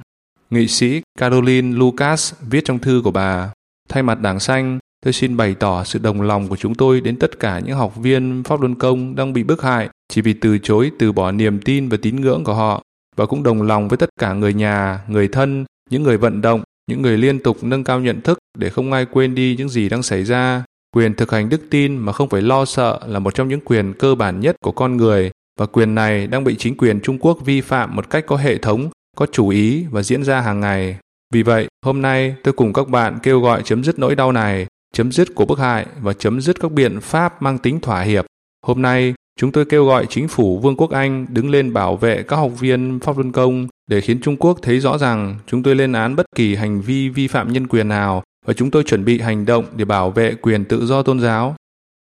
Nghị 0.49 0.67
sĩ 0.67 1.01
Caroline 1.19 1.77
Lucas 1.77 2.33
viết 2.49 2.65
trong 2.65 2.79
thư 2.79 3.01
của 3.03 3.11
bà, 3.11 3.51
thay 3.89 4.03
mặt 4.03 4.19
Đảng 4.19 4.39
Xanh, 4.39 4.79
tôi 5.05 5.13
xin 5.13 5.37
bày 5.37 5.55
tỏ 5.55 5.83
sự 5.83 5.99
đồng 5.99 6.21
lòng 6.21 6.47
của 6.47 6.55
chúng 6.55 6.75
tôi 6.75 7.01
đến 7.01 7.19
tất 7.19 7.39
cả 7.39 7.59
những 7.59 7.77
học 7.77 7.95
viên 7.95 8.43
Pháp 8.43 8.61
Luân 8.61 8.75
Công 8.75 9.15
đang 9.15 9.33
bị 9.33 9.43
bức 9.43 9.61
hại 9.61 9.89
chỉ 10.09 10.21
vì 10.21 10.33
từ 10.33 10.57
chối 10.57 10.91
từ 10.99 11.11
bỏ 11.11 11.31
niềm 11.31 11.59
tin 11.61 11.89
và 11.89 11.97
tín 12.01 12.21
ngưỡng 12.21 12.43
của 12.43 12.53
họ 12.53 12.81
và 13.15 13.25
cũng 13.25 13.43
đồng 13.43 13.61
lòng 13.61 13.87
với 13.87 13.97
tất 13.97 14.09
cả 14.19 14.33
người 14.33 14.53
nhà, 14.53 15.01
người 15.07 15.27
thân, 15.27 15.65
những 15.89 16.03
người 16.03 16.17
vận 16.17 16.41
động, 16.41 16.61
những 16.87 17.01
người 17.01 17.17
liên 17.17 17.39
tục 17.39 17.57
nâng 17.61 17.83
cao 17.83 17.99
nhận 17.99 18.21
thức 18.21 18.37
để 18.57 18.69
không 18.69 18.91
ai 18.91 19.05
quên 19.05 19.35
đi 19.35 19.55
những 19.57 19.69
gì 19.69 19.89
đang 19.89 20.03
xảy 20.03 20.23
ra. 20.23 20.63
Quyền 20.95 21.13
thực 21.13 21.31
hành 21.31 21.49
đức 21.49 21.61
tin 21.69 21.97
mà 21.97 22.11
không 22.11 22.29
phải 22.29 22.41
lo 22.41 22.65
sợ 22.65 22.99
là 23.07 23.19
một 23.19 23.35
trong 23.35 23.47
những 23.47 23.61
quyền 23.65 23.93
cơ 23.93 24.15
bản 24.15 24.39
nhất 24.39 24.55
của 24.63 24.71
con 24.71 24.97
người 24.97 25.31
và 25.59 25.65
quyền 25.65 25.95
này 25.95 26.27
đang 26.27 26.43
bị 26.43 26.55
chính 26.55 26.77
quyền 26.77 27.01
Trung 27.01 27.17
Quốc 27.19 27.37
vi 27.45 27.61
phạm 27.61 27.95
một 27.95 28.09
cách 28.09 28.25
có 28.27 28.35
hệ 28.35 28.57
thống, 28.57 28.89
có 29.17 29.25
chủ 29.31 29.49
ý 29.49 29.85
và 29.91 30.03
diễn 30.03 30.23
ra 30.23 30.41
hàng 30.41 30.59
ngày. 30.59 30.97
Vì 31.33 31.43
vậy, 31.43 31.67
hôm 31.85 32.01
nay 32.01 32.35
tôi 32.43 32.53
cùng 32.53 32.73
các 32.73 32.89
bạn 32.89 33.17
kêu 33.23 33.41
gọi 33.41 33.61
chấm 33.63 33.83
dứt 33.83 33.99
nỗi 33.99 34.15
đau 34.15 34.31
này, 34.31 34.67
chấm 34.93 35.11
dứt 35.11 35.35
của 35.35 35.45
bức 35.45 35.59
hại 35.59 35.85
và 36.01 36.13
chấm 36.13 36.41
dứt 36.41 36.59
các 36.59 36.71
biện 36.71 37.01
pháp 37.01 37.41
mang 37.41 37.57
tính 37.57 37.79
thỏa 37.79 38.01
hiệp. 38.01 38.25
Hôm 38.65 38.81
nay, 38.81 39.13
chúng 39.39 39.51
tôi 39.51 39.65
kêu 39.65 39.85
gọi 39.85 40.05
chính 40.09 40.27
phủ 40.27 40.59
Vương 40.59 40.75
quốc 40.75 40.91
Anh 40.91 41.25
đứng 41.29 41.49
lên 41.49 41.73
bảo 41.73 41.97
vệ 41.97 42.23
các 42.23 42.35
học 42.35 42.51
viên 42.59 42.99
Pháp 42.99 43.17
Luân 43.17 43.31
Công 43.31 43.67
để 43.87 44.01
khiến 44.01 44.21
Trung 44.21 44.37
Quốc 44.37 44.59
thấy 44.61 44.79
rõ 44.79 44.97
rằng 44.97 45.35
chúng 45.47 45.63
tôi 45.63 45.75
lên 45.75 45.93
án 45.93 46.15
bất 46.15 46.25
kỳ 46.35 46.55
hành 46.55 46.81
vi 46.81 47.09
vi 47.09 47.27
phạm 47.27 47.53
nhân 47.53 47.67
quyền 47.67 47.87
nào 47.87 48.23
và 48.45 48.53
chúng 48.53 48.71
tôi 48.71 48.83
chuẩn 48.83 49.05
bị 49.05 49.19
hành 49.19 49.45
động 49.45 49.65
để 49.75 49.85
bảo 49.85 50.11
vệ 50.11 50.35
quyền 50.41 50.65
tự 50.65 50.85
do 50.85 51.03
tôn 51.03 51.19
giáo. 51.19 51.55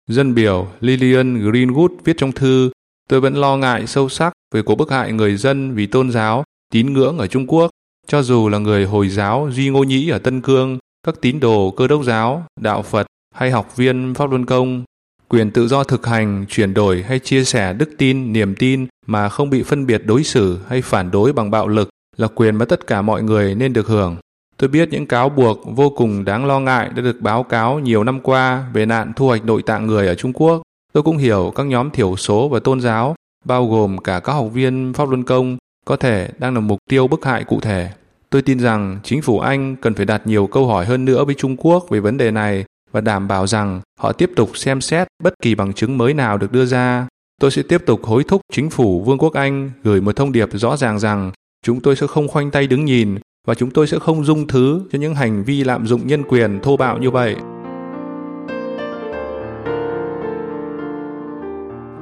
Dân 0.09 0.35
biểu 0.35 0.67
Lillian 0.79 1.51
Greenwood 1.51 1.89
viết 2.03 2.17
trong 2.17 2.31
thư 2.31 2.71
Tôi 3.09 3.21
vẫn 3.21 3.35
lo 3.35 3.57
ngại 3.57 3.87
sâu 3.87 4.09
sắc 4.09 4.33
về 4.53 4.61
cuộc 4.61 4.75
bức 4.75 4.91
hại 4.91 5.11
người 5.11 5.37
dân 5.37 5.75
vì 5.75 5.87
tôn 5.87 6.11
giáo, 6.11 6.43
tín 6.73 6.93
ngưỡng 6.93 7.17
ở 7.17 7.27
Trung 7.27 7.47
Quốc. 7.47 7.69
Cho 8.07 8.21
dù 8.21 8.49
là 8.49 8.57
người 8.57 8.85
Hồi 8.85 9.09
giáo 9.09 9.49
Duy 9.51 9.69
Ngô 9.69 9.83
Nhĩ 9.83 10.09
ở 10.09 10.19
Tân 10.19 10.41
Cương, 10.41 10.79
các 11.07 11.15
tín 11.21 11.39
đồ 11.39 11.71
cơ 11.71 11.87
đốc 11.87 12.03
giáo, 12.03 12.43
đạo 12.59 12.81
Phật 12.81 13.07
hay 13.35 13.51
học 13.51 13.77
viên 13.77 14.13
Pháp 14.13 14.29
Luân 14.29 14.45
Công, 14.45 14.83
quyền 15.29 15.51
tự 15.51 15.67
do 15.67 15.83
thực 15.83 16.05
hành, 16.05 16.45
chuyển 16.49 16.73
đổi 16.73 17.03
hay 17.03 17.19
chia 17.19 17.43
sẻ 17.43 17.73
đức 17.73 17.89
tin, 17.97 18.33
niềm 18.33 18.55
tin 18.55 18.87
mà 19.05 19.29
không 19.29 19.49
bị 19.49 19.63
phân 19.63 19.85
biệt 19.85 20.05
đối 20.05 20.23
xử 20.23 20.59
hay 20.67 20.81
phản 20.81 21.11
đối 21.11 21.33
bằng 21.33 21.51
bạo 21.51 21.67
lực 21.67 21.89
là 22.17 22.27
quyền 22.27 22.55
mà 22.55 22.65
tất 22.65 22.87
cả 22.87 23.01
mọi 23.01 23.23
người 23.23 23.55
nên 23.55 23.73
được 23.73 23.87
hưởng. 23.87 24.15
Tôi 24.57 24.69
biết 24.69 24.89
những 24.91 25.05
cáo 25.05 25.29
buộc 25.29 25.61
vô 25.65 25.89
cùng 25.89 26.25
đáng 26.25 26.45
lo 26.45 26.59
ngại 26.59 26.89
đã 26.95 27.01
được 27.01 27.21
báo 27.21 27.43
cáo 27.43 27.79
nhiều 27.79 28.03
năm 28.03 28.19
qua 28.19 28.65
về 28.73 28.85
nạn 28.85 29.13
thu 29.15 29.27
hoạch 29.27 29.45
nội 29.45 29.61
tạng 29.61 29.87
người 29.87 30.07
ở 30.07 30.15
Trung 30.15 30.33
Quốc. 30.33 30.61
Tôi 30.93 31.03
cũng 31.03 31.17
hiểu 31.17 31.53
các 31.55 31.65
nhóm 31.65 31.89
thiểu 31.89 32.15
số 32.15 32.49
và 32.49 32.59
tôn 32.59 32.81
giáo, 32.81 33.15
bao 33.45 33.67
gồm 33.67 33.97
cả 33.97 34.19
các 34.19 34.33
học 34.33 34.47
viên 34.53 34.93
Pháp 34.93 35.09
Luân 35.09 35.23
Công, 35.23 35.57
có 35.85 35.95
thể 35.95 36.29
đang 36.37 36.53
là 36.53 36.59
mục 36.59 36.79
tiêu 36.89 37.07
bức 37.07 37.25
hại 37.25 37.43
cụ 37.43 37.59
thể. 37.59 37.89
Tôi 38.31 38.41
tin 38.41 38.59
rằng 38.59 38.99
chính 39.03 39.21
phủ 39.21 39.39
Anh 39.39 39.75
cần 39.75 39.93
phải 39.93 40.05
đặt 40.05 40.27
nhiều 40.27 40.47
câu 40.47 40.67
hỏi 40.67 40.85
hơn 40.85 41.05
nữa 41.05 41.25
với 41.25 41.35
Trung 41.35 41.55
Quốc 41.57 41.85
về 41.89 41.99
vấn 41.99 42.17
đề 42.17 42.31
này 42.31 42.65
và 42.91 43.01
đảm 43.01 43.27
bảo 43.27 43.47
rằng 43.47 43.81
họ 43.99 44.11
tiếp 44.11 44.31
tục 44.35 44.57
xem 44.57 44.81
xét 44.81 45.07
bất 45.23 45.33
kỳ 45.41 45.55
bằng 45.55 45.73
chứng 45.73 45.97
mới 45.97 46.13
nào 46.13 46.37
được 46.37 46.51
đưa 46.51 46.65
ra. 46.65 47.07
Tôi 47.41 47.51
sẽ 47.51 47.63
tiếp 47.63 47.81
tục 47.85 48.03
hối 48.03 48.23
thúc 48.23 48.41
chính 48.53 48.69
phủ 48.69 49.03
Vương 49.03 49.17
quốc 49.17 49.33
Anh 49.33 49.71
gửi 49.83 50.01
một 50.01 50.15
thông 50.15 50.31
điệp 50.31 50.49
rõ 50.53 50.77
ràng 50.77 50.99
rằng 50.99 51.31
chúng 51.65 51.79
tôi 51.79 51.95
sẽ 51.95 52.07
không 52.07 52.27
khoanh 52.27 52.51
tay 52.51 52.67
đứng 52.67 52.85
nhìn 52.85 53.17
và 53.47 53.55
chúng 53.55 53.71
tôi 53.71 53.87
sẽ 53.87 53.99
không 53.99 54.23
dung 54.23 54.47
thứ 54.47 54.81
cho 54.91 54.99
những 54.99 55.15
hành 55.15 55.43
vi 55.43 55.63
lạm 55.63 55.87
dụng 55.87 56.07
nhân 56.07 56.23
quyền 56.23 56.59
thô 56.59 56.77
bạo 56.77 56.97
như 56.97 57.11
vậy. 57.11 57.35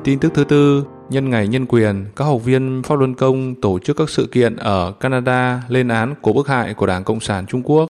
Tin 0.03 0.19
tức 0.19 0.31
thứ 0.35 0.43
tư, 0.43 0.83
nhân 1.11 1.29
ngày 1.29 1.47
nhân 1.47 1.65
quyền, 1.65 2.05
các 2.15 2.25
học 2.25 2.43
viên 2.43 2.81
Pháp 2.83 2.99
Luân 2.99 3.15
Công 3.15 3.55
tổ 3.55 3.79
chức 3.79 3.97
các 3.97 4.09
sự 4.09 4.27
kiện 4.31 4.55
ở 4.55 4.91
Canada 4.91 5.63
lên 5.67 5.87
án 5.87 6.15
của 6.21 6.33
bức 6.33 6.47
hại 6.47 6.73
của 6.73 6.85
Đảng 6.85 7.03
Cộng 7.03 7.19
sản 7.19 7.45
Trung 7.45 7.63
Quốc. 7.63 7.87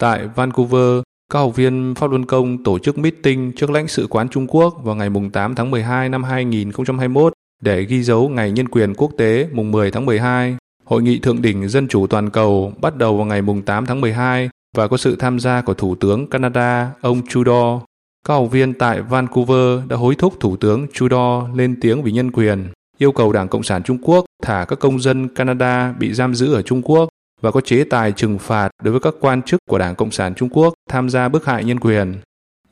Tại 0.00 0.26
Vancouver, 0.34 1.02
các 1.32 1.38
học 1.38 1.56
viên 1.56 1.94
Pháp 1.94 2.10
Luân 2.10 2.26
Công 2.26 2.64
tổ 2.64 2.78
chức 2.78 2.98
meeting 2.98 3.52
trước 3.56 3.70
lãnh 3.70 3.88
sự 3.88 4.06
quán 4.10 4.28
Trung 4.28 4.46
Quốc 4.46 4.74
vào 4.84 4.94
ngày 4.94 5.10
8 5.32 5.54
tháng 5.54 5.70
12 5.70 6.08
năm 6.08 6.24
2021 6.24 7.32
để 7.62 7.82
ghi 7.82 8.02
dấu 8.02 8.28
Ngày 8.28 8.50
Nhân 8.50 8.68
quyền 8.68 8.94
Quốc 8.94 9.12
tế 9.18 9.48
mùng 9.52 9.72
10 9.72 9.90
tháng 9.90 10.06
12. 10.06 10.56
Hội 10.84 11.02
nghị 11.02 11.18
thượng 11.18 11.42
đỉnh 11.42 11.68
Dân 11.68 11.88
chủ 11.88 12.06
toàn 12.06 12.30
cầu 12.30 12.72
bắt 12.80 12.96
đầu 12.96 13.16
vào 13.16 13.26
ngày 13.26 13.42
8 13.66 13.86
tháng 13.86 14.00
12 14.00 14.48
và 14.76 14.88
có 14.88 14.96
sự 14.96 15.16
tham 15.16 15.40
gia 15.40 15.60
của 15.60 15.74
Thủ 15.74 15.94
tướng 15.94 16.26
Canada 16.26 16.90
ông 17.00 17.26
Trudeau. 17.28 17.84
Các 18.26 18.34
học 18.34 18.50
viên 18.50 18.74
tại 18.74 19.02
Vancouver 19.02 19.80
đã 19.88 19.96
hối 19.96 20.14
thúc 20.14 20.34
Thủ 20.40 20.56
tướng 20.56 20.86
Trudeau 20.92 21.50
lên 21.54 21.80
tiếng 21.80 22.02
vì 22.02 22.12
nhân 22.12 22.30
quyền, 22.30 22.68
yêu 22.98 23.12
cầu 23.12 23.32
Đảng 23.32 23.48
Cộng 23.48 23.62
sản 23.62 23.82
Trung 23.82 23.98
Quốc 24.02 24.24
thả 24.42 24.64
các 24.68 24.78
công 24.78 25.00
dân 25.00 25.28
Canada 25.28 25.92
bị 25.98 26.12
giam 26.12 26.34
giữ 26.34 26.54
ở 26.54 26.62
Trung 26.62 26.82
Quốc 26.82 27.08
và 27.40 27.50
có 27.50 27.60
chế 27.60 27.84
tài 27.84 28.12
trừng 28.12 28.38
phạt 28.38 28.68
đối 28.82 28.92
với 28.92 29.00
các 29.00 29.14
quan 29.20 29.42
chức 29.42 29.60
của 29.68 29.78
Đảng 29.78 29.94
Cộng 29.94 30.10
sản 30.10 30.34
Trung 30.34 30.48
Quốc 30.48 30.74
tham 30.90 31.10
gia 31.10 31.28
bức 31.28 31.46
hại 31.46 31.64
nhân 31.64 31.80
quyền. 31.80 32.16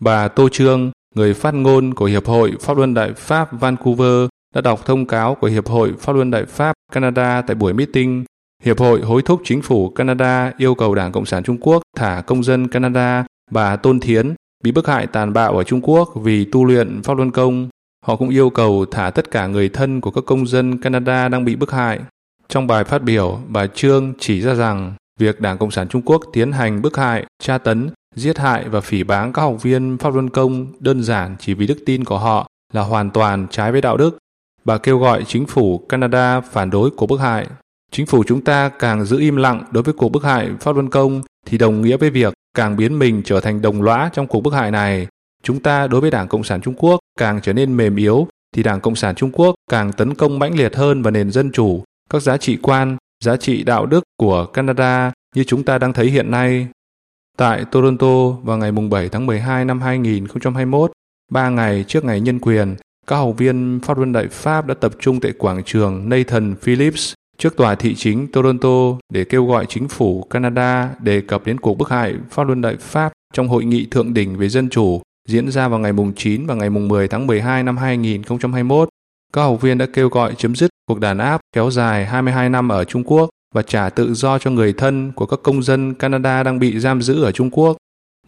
Bà 0.01 0.29
Tô 0.29 0.49
Trương, 0.49 0.91
người 1.15 1.35
phát 1.35 1.55
ngôn 1.55 1.95
của 1.95 2.05
Hiệp 2.05 2.27
hội 2.27 2.53
Pháp 2.61 2.77
luân 2.77 2.95
Đại 2.95 3.13
Pháp 3.13 3.61
Vancouver, 3.61 4.29
đã 4.55 4.61
đọc 4.61 4.87
thông 4.87 5.07
cáo 5.07 5.35
của 5.35 5.47
Hiệp 5.47 5.69
hội 5.69 5.93
Pháp 6.01 6.13
luân 6.13 6.31
Đại 6.31 6.45
Pháp 6.45 6.73
Canada 6.93 7.43
tại 7.43 7.55
buổi 7.55 7.73
meeting. 7.73 8.25
Hiệp 8.63 8.79
hội 8.79 9.01
hối 9.01 9.23
thúc 9.23 9.41
chính 9.45 9.63
phủ 9.63 9.89
Canada 9.89 10.53
yêu 10.59 10.75
cầu 10.75 10.95
Đảng 10.95 11.13
Cộng 11.13 11.27
sản 11.27 11.43
Trung 11.43 11.59
Quốc 11.61 11.83
thả 11.97 12.23
công 12.27 12.43
dân 12.43 12.69
Canada 12.69 13.25
bà 13.51 13.77
Tôn 13.77 14.01
Thiến 14.01 14.35
bị 14.67 14.73
bức 14.73 14.87
hại 14.87 15.07
tàn 15.07 15.33
bạo 15.33 15.57
ở 15.57 15.65
Trung 15.65 15.81
Quốc 15.83 16.13
vì 16.15 16.45
tu 16.45 16.65
luyện 16.65 17.03
Pháp 17.03 17.17
luân 17.17 17.31
công. 17.31 17.69
Họ 18.07 18.17
cũng 18.17 18.29
yêu 18.29 18.51
cầu 18.51 18.87
thả 18.91 19.11
tất 19.11 19.31
cả 19.31 19.47
người 19.47 19.69
thân 19.69 20.01
của 20.01 20.11
các 20.11 20.25
công 20.27 20.47
dân 20.47 20.81
Canada 20.81 21.29
đang 21.29 21.45
bị 21.45 21.57
bức 21.57 21.73
hại. 21.73 22.01
Trong 22.49 22.67
bài 22.67 22.85
phát 22.85 23.03
biểu, 23.03 23.39
bà 23.49 23.67
Trương 23.67 24.13
chỉ 24.19 24.41
ra 24.41 24.55
rằng 24.55 24.93
việc 25.21 25.41
Đảng 25.41 25.59
Cộng 25.59 25.71
sản 25.71 25.89
Trung 25.89 26.03
Quốc 26.03 26.23
tiến 26.33 26.53
hành 26.53 26.83
bức 26.83 26.97
hại, 26.97 27.27
tra 27.43 27.59
tấn, 27.59 27.91
giết 28.17 28.39
hại 28.39 28.69
và 28.69 28.81
phỉ 28.81 29.03
báng 29.03 29.33
các 29.33 29.43
học 29.43 29.63
viên 29.63 29.99
Pháp 29.99 30.15
Luân 30.15 30.31
Công 30.31 30.67
đơn 30.81 31.03
giản 31.03 31.37
chỉ 31.41 31.55
vì 31.55 31.67
đức 31.67 31.79
tin 31.87 32.05
của 32.05 32.19
họ 32.19 32.49
là 32.73 32.83
hoàn 32.83 33.11
toàn 33.11 33.47
trái 33.51 33.73
với 33.73 33.81
đạo 33.81 33.97
đức. 33.97 34.19
Bà 34.65 34.79
kêu 34.79 34.99
gọi 34.99 35.25
chính 35.27 35.47
phủ 35.47 35.79
Canada 35.79 36.41
phản 36.41 36.71
đối 36.71 36.91
cuộc 36.91 37.07
bức 37.07 37.21
hại. 37.21 37.47
Chính 37.93 38.07
phủ 38.07 38.25
chúng 38.27 38.45
ta 38.45 38.69
càng 38.69 39.05
giữ 39.05 39.19
im 39.19 39.37
lặng 39.37 39.65
đối 39.71 39.83
với 39.83 39.95
cuộc 39.95 40.09
bức 40.09 40.25
hại 40.25 40.51
Pháp 40.61 40.75
Luân 40.75 40.91
Công 40.91 41.23
thì 41.47 41.59
đồng 41.59 41.83
nghĩa 41.83 41.97
với 41.97 42.11
việc 42.11 42.35
càng 42.57 42.77
biến 42.77 42.99
mình 42.99 43.23
trở 43.25 43.41
thành 43.41 43.63
đồng 43.63 43.83
lõa 43.83 44.11
trong 44.13 44.27
cuộc 44.27 44.41
bức 44.41 44.55
hại 44.55 44.71
này. 44.71 45.07
Chúng 45.43 45.61
ta 45.61 45.87
đối 45.87 46.01
với 46.01 46.11
Đảng 46.11 46.29
Cộng 46.29 46.45
sản 46.45 46.61
Trung 46.61 46.75
Quốc 46.79 47.01
càng 47.19 47.41
trở 47.43 47.53
nên 47.53 47.77
mềm 47.77 47.97
yếu 47.97 48.29
thì 48.55 48.63
Đảng 48.63 48.81
Cộng 48.81 48.97
sản 48.97 49.15
Trung 49.15 49.31
Quốc 49.33 49.55
càng 49.71 49.93
tấn 49.93 50.15
công 50.15 50.39
mãnh 50.39 50.55
liệt 50.55 50.77
hơn 50.77 51.03
vào 51.03 51.11
nền 51.11 51.31
dân 51.31 51.53
chủ, 51.53 51.85
các 52.11 52.23
giá 52.23 52.37
trị 52.37 52.59
quan, 52.63 52.97
giá 53.25 53.37
trị 53.37 53.65
đạo 53.65 53.87
đức 53.87 54.05
của 54.17 54.47
Canada 54.47 55.13
như 55.35 55.45
chúng 55.45 55.65
ta 55.65 55.79
đang 55.79 55.93
thấy 55.93 56.07
hiện 56.07 56.31
nay. 56.31 56.69
Tại 57.37 57.65
Toronto 57.65 58.29
vào 58.43 58.59
ngày 58.59 58.73
7 58.73 59.09
tháng 59.09 59.27
12 59.27 59.65
năm 59.65 59.81
2021, 59.81 60.93
ba 61.33 61.49
ngày 61.49 61.85
trước 61.89 62.05
ngày 62.05 62.21
nhân 62.21 62.39
quyền, 62.39 62.77
các 63.07 63.17
học 63.17 63.35
viên 63.39 63.81
Pháp 63.83 63.99
luân 63.99 64.13
Đại 64.13 64.29
Pháp 64.29 64.67
đã 64.67 64.75
tập 64.75 64.93
trung 65.01 65.21
tại 65.21 65.33
quảng 65.39 65.63
trường 65.65 66.09
Nathan 66.09 66.55
Phillips 66.57 67.15
trước 67.39 67.57
tòa 67.57 67.75
thị 67.75 67.95
chính 67.95 68.29
Toronto 68.33 68.99
để 69.13 69.25
kêu 69.25 69.47
gọi 69.47 69.67
chính 69.69 69.89
phủ 69.89 70.23
Canada 70.23 70.91
đề 71.01 71.21
cập 71.21 71.47
đến 71.47 71.61
cuộc 71.61 71.79
bức 71.79 71.89
hại 71.89 72.15
Pháp 72.31 72.47
luân 72.47 72.61
Đại 72.61 72.77
Pháp 72.77 73.13
trong 73.35 73.49
hội 73.49 73.65
nghị 73.65 73.87
thượng 73.87 74.15
đỉnh 74.15 74.37
về 74.37 74.49
dân 74.49 74.69
chủ 74.69 75.03
diễn 75.29 75.51
ra 75.51 75.69
vào 75.69 75.79
ngày 75.79 75.93
mùng 75.93 76.13
9 76.15 76.47
và 76.47 76.55
ngày 76.55 76.71
mùng 76.71 76.89
10 76.89 77.09
tháng 77.09 77.27
12 77.27 77.63
năm 77.63 77.77
2021. 77.77 78.89
Các 79.33 79.43
học 79.43 79.61
viên 79.61 79.79
đã 79.79 79.87
kêu 79.93 80.09
gọi 80.09 80.35
chấm 80.39 80.55
dứt 80.55 80.71
cuộc 80.89 81.01
đàn 81.01 81.19
áp 81.19 81.41
kéo 81.53 81.71
dài 81.71 82.07
22 82.07 82.49
năm 82.49 82.69
ở 82.69 82.85
Trung 82.85 83.05
Quốc 83.05 83.31
và 83.55 83.63
trả 83.63 83.91
tự 83.91 84.15
do 84.15 84.39
cho 84.39 84.51
người 84.51 84.73
thân 84.73 85.13
của 85.13 85.27
các 85.27 85.41
công 85.43 85.63
dân 85.63 85.95
Canada 85.95 86.43
đang 86.43 86.59
bị 86.59 86.79
giam 86.79 87.03
giữ 87.03 87.23
ở 87.23 87.33
Trung 87.33 87.51
Quốc. 87.51 87.77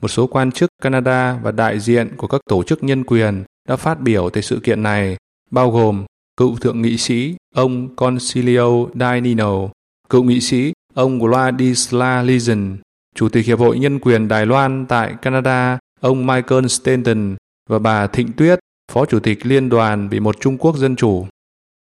Một 0.01 0.09
số 0.09 0.27
quan 0.27 0.53
chức 0.53 0.71
Canada 0.83 1.39
và 1.43 1.53
đại 1.53 1.81
diện 1.81 2.17
của 2.17 2.27
các 2.27 2.41
tổ 2.51 2.63
chức 2.63 2.85
nhân 2.85 3.05
quyền 3.05 3.45
đã 3.69 3.77
phát 3.77 4.01
biểu 4.01 4.31
tại 4.31 4.43
sự 4.43 4.61
kiện 4.63 4.83
này, 4.83 5.17
bao 5.51 5.71
gồm 5.71 6.05
cựu 6.39 6.57
thượng 6.57 6.83
nghị 6.83 6.97
sĩ 6.97 7.37
ông 7.55 7.97
Concilio 7.97 8.87
Dainino, 9.01 9.53
cựu 10.09 10.23
nghị 10.23 10.41
sĩ 10.41 10.73
ông 10.95 11.21
Vladislav 11.21 12.27
Lizin, 12.27 12.77
Chủ 13.15 13.29
tịch 13.29 13.47
Hiệp 13.47 13.59
hội 13.59 13.79
Nhân 13.79 13.99
quyền 13.99 14.29
Đài 14.29 14.47
Loan 14.47 14.87
tại 14.87 15.15
Canada 15.23 15.79
ông 16.01 16.27
Michael 16.27 16.67
Stanton 16.67 17.37
và 17.71 17.79
bà 17.79 18.07
Thịnh 18.07 18.33
Tuyết, 18.33 18.59
Phó 18.93 19.05
Chủ 19.05 19.21
tịch 19.21 19.47
Liên 19.47 19.69
đoàn 19.69 20.09
vì 20.09 20.21
một 20.21 20.41
Trung 20.41 20.59
Quốc 20.59 20.77
Dân 20.77 20.97
Chủ. 20.97 21.27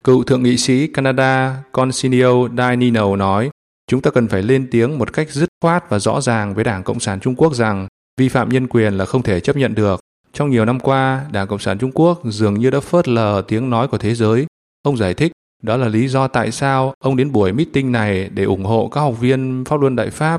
Cựu 0.05 0.23
Thượng 0.23 0.43
nghị 0.43 0.57
sĩ 0.57 0.87
Canada 0.87 1.63
Concilio 1.73 2.49
Dainino 2.57 3.17
nói, 3.17 3.51
chúng 3.91 4.03
ta 4.03 4.11
cần 4.11 4.29
phải 4.29 4.43
lên 4.43 4.69
tiếng 4.71 4.99
một 4.99 5.13
cách 5.13 5.31
dứt 5.31 5.49
khoát 5.63 5.91
và 5.91 5.99
rõ 5.99 6.21
ràng 6.21 6.55
với 6.55 6.65
Đảng 6.65 6.83
Cộng 6.83 7.01
sản 7.01 7.21
Trung 7.21 7.35
Quốc 7.37 7.55
rằng 7.55 7.89
vi 8.21 8.29
phạm 8.29 8.49
nhân 8.49 8.67
quyền 8.67 8.95
là 8.95 9.05
không 9.05 9.23
thể 9.23 9.41
chấp 9.41 9.57
nhận 9.57 9.75
được. 9.75 10.01
Trong 10.33 10.51
nhiều 10.51 10.65
năm 10.65 10.81
qua, 10.81 11.27
Đảng 11.33 11.47
Cộng 11.47 11.59
sản 11.59 11.79
Trung 11.79 11.91
Quốc 11.95 12.21
dường 12.25 12.55
như 12.55 12.71
đã 12.71 12.81
phớt 12.81 13.09
lờ 13.09 13.43
tiếng 13.49 13.71
nói 13.71 13.89
của 13.89 13.99
thế 13.99 14.15
giới. 14.15 14.47
Ông 14.83 14.97
giải 14.97 15.15
thích 15.15 15.33
đó 15.63 15.77
là 15.77 15.89
lý 15.89 16.09
do 16.09 16.29
tại 16.29 16.51
sao 16.51 16.95
ông 16.99 17.17
đến 17.17 17.33
buổi 17.33 17.53
meeting 17.53 17.93
này 17.93 18.31
để 18.35 18.45
ủng 18.45 18.65
hộ 18.65 18.89
các 18.89 19.01
học 19.01 19.21
viên 19.21 19.65
Pháp 19.65 19.81
luân 19.81 19.97
Đại 19.97 20.11
Pháp. 20.11 20.39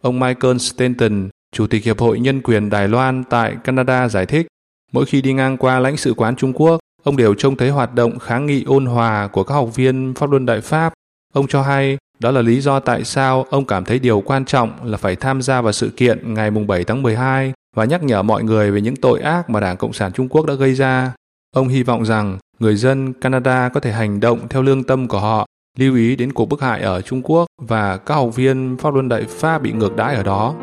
Ông 0.00 0.20
Michael 0.20 0.58
Stanton, 0.58 1.28
Chủ 1.52 1.66
tịch 1.66 1.84
Hiệp 1.84 2.00
hội 2.00 2.20
Nhân 2.20 2.42
quyền 2.42 2.70
Đài 2.70 2.88
Loan 2.88 3.24
tại 3.24 3.56
Canada 3.64 4.08
giải 4.08 4.26
thích, 4.26 4.46
mỗi 4.92 5.06
khi 5.06 5.22
đi 5.22 5.32
ngang 5.32 5.56
qua 5.56 5.78
lãnh 5.78 5.96
sự 5.96 6.14
quán 6.14 6.36
Trung 6.36 6.52
Quốc, 6.52 6.78
ông 7.02 7.16
đều 7.16 7.34
trông 7.34 7.56
thấy 7.56 7.70
hoạt 7.70 7.94
động 7.94 8.18
kháng 8.18 8.46
nghị 8.46 8.64
ôn 8.64 8.86
hòa 8.86 9.28
của 9.32 9.44
các 9.44 9.54
học 9.54 9.74
viên 9.74 10.14
Pháp 10.14 10.30
luân 10.30 10.46
Đại 10.46 10.60
Pháp. 10.60 10.92
Ông 11.32 11.46
cho 11.46 11.62
hay 11.62 11.98
đó 12.18 12.30
là 12.30 12.42
lý 12.42 12.60
do 12.60 12.80
tại 12.80 13.04
sao 13.04 13.46
ông 13.50 13.64
cảm 13.64 13.84
thấy 13.84 13.98
điều 13.98 14.20
quan 14.20 14.44
trọng 14.44 14.84
là 14.84 14.96
phải 14.96 15.16
tham 15.16 15.42
gia 15.42 15.60
vào 15.60 15.72
sự 15.72 15.90
kiện 15.96 16.34
ngày 16.34 16.50
7 16.50 16.84
tháng 16.84 17.02
12 17.02 17.52
và 17.74 17.84
nhắc 17.84 18.02
nhở 18.02 18.22
mọi 18.22 18.44
người 18.44 18.70
về 18.70 18.80
những 18.80 18.96
tội 18.96 19.20
ác 19.20 19.50
mà 19.50 19.60
Đảng 19.60 19.76
Cộng 19.76 19.92
sản 19.92 20.12
Trung 20.12 20.28
Quốc 20.28 20.46
đã 20.46 20.54
gây 20.54 20.74
ra. 20.74 21.12
Ông 21.54 21.68
hy 21.68 21.82
vọng 21.82 22.04
rằng 22.04 22.38
người 22.58 22.76
dân 22.76 23.12
Canada 23.12 23.68
có 23.68 23.80
thể 23.80 23.92
hành 23.92 24.20
động 24.20 24.48
theo 24.50 24.62
lương 24.62 24.82
tâm 24.82 25.08
của 25.08 25.20
họ, 25.20 25.46
lưu 25.78 25.96
ý 25.96 26.16
đến 26.16 26.32
cuộc 26.32 26.48
bức 26.48 26.60
hại 26.60 26.80
ở 26.80 27.00
Trung 27.00 27.22
Quốc 27.22 27.46
và 27.62 27.96
các 27.96 28.14
học 28.14 28.36
viên 28.36 28.76
Pháp 28.76 28.94
luân 28.94 29.08
Đại 29.08 29.24
Pháp 29.28 29.62
bị 29.62 29.72
ngược 29.72 29.96
đãi 29.96 30.14
ở 30.14 30.22
đó. 30.22 30.54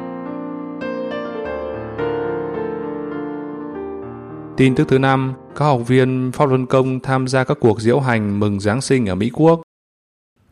Tin 4.58 4.76
tức 4.76 4.88
thứ 4.88 5.00
năm, 5.00 5.34
các 5.56 5.66
học 5.66 5.82
viên 5.88 6.32
Pháp 6.32 6.50
Luân 6.50 6.66
Công 6.66 7.00
tham 7.00 7.28
gia 7.28 7.44
các 7.44 7.58
cuộc 7.60 7.82
diễu 7.82 8.00
hành 8.00 8.40
mừng 8.40 8.60
Giáng 8.60 8.82
sinh 8.82 9.06
ở 9.06 9.16
Mỹ 9.16 9.30
Quốc. 9.34 9.62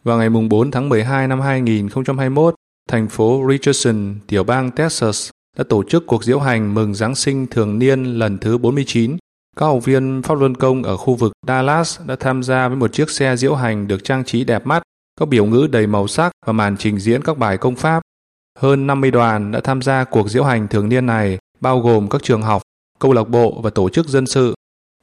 Vào 0.04 0.18
ngày 0.18 0.30
4 0.30 0.72
tháng 0.72 0.90
12 0.90 1.28
năm 1.28 1.42
2021, 1.42 2.56
thành 2.90 3.08
phố 3.08 3.46
Richardson, 3.50 4.16
tiểu 4.28 4.44
bang 4.44 4.72
Texas, 4.72 5.30
đã 5.58 5.64
tổ 5.70 5.84
chức 5.84 6.08
cuộc 6.08 6.24
diễu 6.24 6.40
hành 6.40 6.74
mừng 6.74 6.94
Giáng 6.94 7.16
sinh 7.16 7.48
thường 7.48 7.80
niên 7.80 8.04
lần 8.04 8.38
thứ 8.38 8.58
49. 8.58 9.18
Các 9.58 9.66
học 9.66 9.86
viên 9.86 10.22
Pháp 10.22 10.40
Luân 10.40 10.56
Công 10.56 10.84
ở 10.84 10.98
khu 10.98 11.16
vực 11.16 11.34
Dallas 11.48 12.00
đã 12.06 12.16
tham 12.16 12.44
gia 12.44 12.68
với 12.68 12.78
một 12.78 12.94
chiếc 12.94 13.10
xe 13.10 13.36
diễu 13.36 13.56
hành 13.56 13.88
được 13.88 14.04
trang 14.04 14.24
trí 14.24 14.44
đẹp 14.44 14.66
mắt, 14.68 14.84
các 15.20 15.28
biểu 15.28 15.46
ngữ 15.46 15.68
đầy 15.72 15.88
màu 15.88 16.08
sắc 16.08 16.32
và 16.46 16.54
màn 16.54 16.78
trình 16.78 17.00
diễn 17.00 17.22
các 17.22 17.38
bài 17.38 17.58
công 17.58 17.76
pháp. 17.76 18.04
Hơn 18.60 18.88
50 18.88 19.12
đoàn 19.12 19.52
đã 19.52 19.60
tham 19.60 19.82
gia 19.82 20.04
cuộc 20.04 20.30
diễu 20.30 20.44
hành 20.44 20.68
thường 20.68 20.90
niên 20.90 21.06
này, 21.06 21.38
bao 21.60 21.80
gồm 21.80 22.10
các 22.10 22.24
trường 22.24 22.42
học, 22.42 22.62
câu 23.00 23.14
lạc 23.14 23.30
bộ 23.30 23.62
và 23.62 23.70
tổ 23.70 23.90
chức 23.90 24.08
dân 24.08 24.26
sự. 24.28 24.54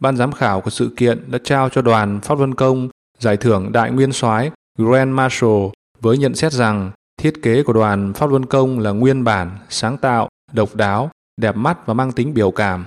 Ban 0.00 0.16
giám 0.16 0.32
khảo 0.32 0.60
của 0.60 0.70
sự 0.70 0.90
kiện 0.96 1.30
đã 1.30 1.38
trao 1.44 1.68
cho 1.68 1.82
đoàn 1.82 2.20
Pháp 2.20 2.38
Luân 2.38 2.54
Công 2.54 2.88
giải 3.18 3.36
thưởng 3.36 3.72
Đại 3.72 3.90
Nguyên 3.90 4.12
soái 4.12 4.50
Grand 4.78 5.10
Marshal 5.10 5.66
với 6.00 6.18
nhận 6.18 6.34
xét 6.34 6.52
rằng 6.52 6.90
thiết 7.20 7.34
kế 7.42 7.62
của 7.62 7.72
đoàn 7.72 8.12
Pháp 8.12 8.30
Luân 8.30 8.46
Công 8.46 8.78
là 8.78 8.90
nguyên 8.90 9.24
bản, 9.24 9.50
sáng 9.68 9.98
tạo, 9.98 10.28
độc 10.56 10.74
đáo, 10.74 11.10
đẹp 11.40 11.56
mắt 11.56 11.86
và 11.86 11.94
mang 11.94 12.12
tính 12.12 12.34
biểu 12.34 12.50
cảm. 12.50 12.84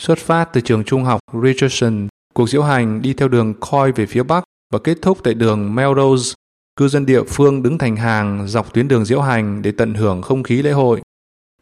Xuất 0.00 0.18
phát 0.18 0.52
từ 0.52 0.60
trường 0.60 0.84
trung 0.84 1.04
học 1.04 1.20
Richardson, 1.42 2.08
cuộc 2.34 2.48
diễu 2.48 2.62
hành 2.62 3.02
đi 3.02 3.14
theo 3.14 3.28
đường 3.28 3.54
Coy 3.54 3.92
về 3.96 4.06
phía 4.06 4.22
bắc 4.22 4.44
và 4.72 4.78
kết 4.78 4.98
thúc 5.02 5.18
tại 5.24 5.34
đường 5.34 5.74
Melrose. 5.74 6.34
Cư 6.76 6.88
dân 6.88 7.06
địa 7.06 7.22
phương 7.22 7.62
đứng 7.62 7.78
thành 7.78 7.96
hàng 7.96 8.48
dọc 8.48 8.74
tuyến 8.74 8.88
đường 8.88 9.04
diễu 9.04 9.20
hành 9.20 9.62
để 9.62 9.72
tận 9.72 9.94
hưởng 9.94 10.22
không 10.22 10.42
khí 10.42 10.62
lễ 10.62 10.72
hội. 10.72 11.00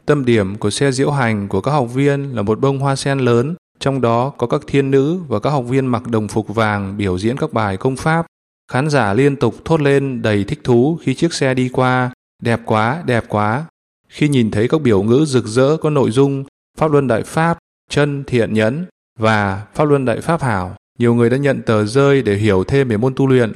Tâm 0.05 0.25
điểm 0.25 0.57
của 0.57 0.69
xe 0.69 0.91
diễu 0.91 1.11
hành 1.11 1.47
của 1.47 1.61
các 1.61 1.71
học 1.71 1.87
viên 1.93 2.35
là 2.35 2.41
một 2.41 2.59
bông 2.59 2.79
hoa 2.79 2.95
sen 2.95 3.19
lớn, 3.19 3.55
trong 3.79 4.01
đó 4.01 4.29
có 4.29 4.47
các 4.47 4.61
thiên 4.67 4.91
nữ 4.91 5.19
và 5.27 5.39
các 5.39 5.49
học 5.49 5.65
viên 5.67 5.85
mặc 5.85 6.07
đồng 6.07 6.27
phục 6.27 6.55
vàng 6.55 6.97
biểu 6.97 7.19
diễn 7.19 7.37
các 7.37 7.53
bài 7.53 7.77
công 7.77 7.95
pháp. 7.95 8.25
Khán 8.71 8.89
giả 8.89 9.13
liên 9.13 9.35
tục 9.35 9.55
thốt 9.65 9.81
lên 9.81 10.21
đầy 10.21 10.43
thích 10.43 10.59
thú 10.63 10.99
khi 11.01 11.13
chiếc 11.15 11.33
xe 11.33 11.53
đi 11.53 11.69
qua, 11.69 12.11
đẹp 12.43 12.59
quá, 12.65 13.03
đẹp 13.05 13.25
quá. 13.29 13.65
Khi 14.09 14.27
nhìn 14.27 14.51
thấy 14.51 14.67
các 14.67 14.81
biểu 14.81 15.03
ngữ 15.03 15.25
rực 15.27 15.45
rỡ 15.45 15.77
có 15.77 15.89
nội 15.89 16.11
dung 16.11 16.43
Pháp 16.77 16.91
Luân 16.91 17.07
Đại 17.07 17.23
Pháp, 17.23 17.57
chân 17.89 18.23
thiện 18.27 18.53
nhẫn 18.53 18.85
và 19.19 19.65
Pháp 19.75 19.85
Luân 19.85 20.05
Đại 20.05 20.21
Pháp 20.21 20.41
Hảo, 20.41 20.75
nhiều 20.99 21.13
người 21.13 21.29
đã 21.29 21.37
nhận 21.37 21.61
tờ 21.61 21.85
rơi 21.85 22.21
để 22.21 22.35
hiểu 22.35 22.63
thêm 22.63 22.87
về 22.87 22.97
môn 22.97 23.13
tu 23.15 23.27
luyện. 23.27 23.53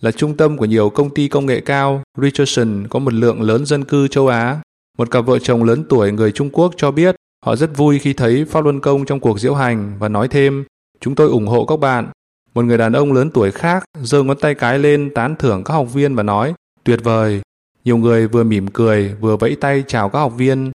Là 0.00 0.10
trung 0.10 0.36
tâm 0.36 0.56
của 0.56 0.64
nhiều 0.64 0.90
công 0.90 1.14
ty 1.14 1.28
công 1.28 1.46
nghệ 1.46 1.60
cao, 1.60 2.02
Richardson 2.16 2.86
có 2.90 2.98
một 2.98 3.12
lượng 3.12 3.42
lớn 3.42 3.66
dân 3.66 3.84
cư 3.84 4.08
châu 4.08 4.28
Á 4.28 4.60
một 4.98 5.10
cặp 5.10 5.26
vợ 5.26 5.38
chồng 5.38 5.64
lớn 5.64 5.84
tuổi 5.88 6.12
người 6.12 6.32
Trung 6.32 6.50
Quốc 6.50 6.74
cho 6.76 6.90
biết 6.90 7.16
họ 7.44 7.56
rất 7.56 7.76
vui 7.76 7.98
khi 7.98 8.12
thấy 8.12 8.44
Pháp 8.44 8.64
Luân 8.64 8.80
Công 8.80 9.04
trong 9.04 9.20
cuộc 9.20 9.40
diễu 9.40 9.54
hành 9.54 9.96
và 9.98 10.08
nói 10.08 10.28
thêm 10.28 10.64
chúng 11.00 11.14
tôi 11.14 11.28
ủng 11.28 11.46
hộ 11.46 11.64
các 11.64 11.76
bạn. 11.76 12.08
Một 12.54 12.64
người 12.64 12.78
đàn 12.78 12.92
ông 12.92 13.12
lớn 13.12 13.30
tuổi 13.30 13.50
khác 13.50 13.84
giơ 14.02 14.22
ngón 14.22 14.38
tay 14.38 14.54
cái 14.54 14.78
lên 14.78 15.10
tán 15.14 15.36
thưởng 15.36 15.64
các 15.64 15.74
học 15.74 15.92
viên 15.92 16.14
và 16.14 16.22
nói 16.22 16.54
tuyệt 16.84 17.00
vời. 17.04 17.40
Nhiều 17.88 17.96
người 17.96 18.26
vừa 18.26 18.44
mỉm 18.44 18.66
cười 18.66 19.14
vừa 19.20 19.36
vẫy 19.36 19.56
tay 19.60 19.84
chào 19.86 20.08
các 20.08 20.18
học 20.18 20.32
viên. 20.36 20.70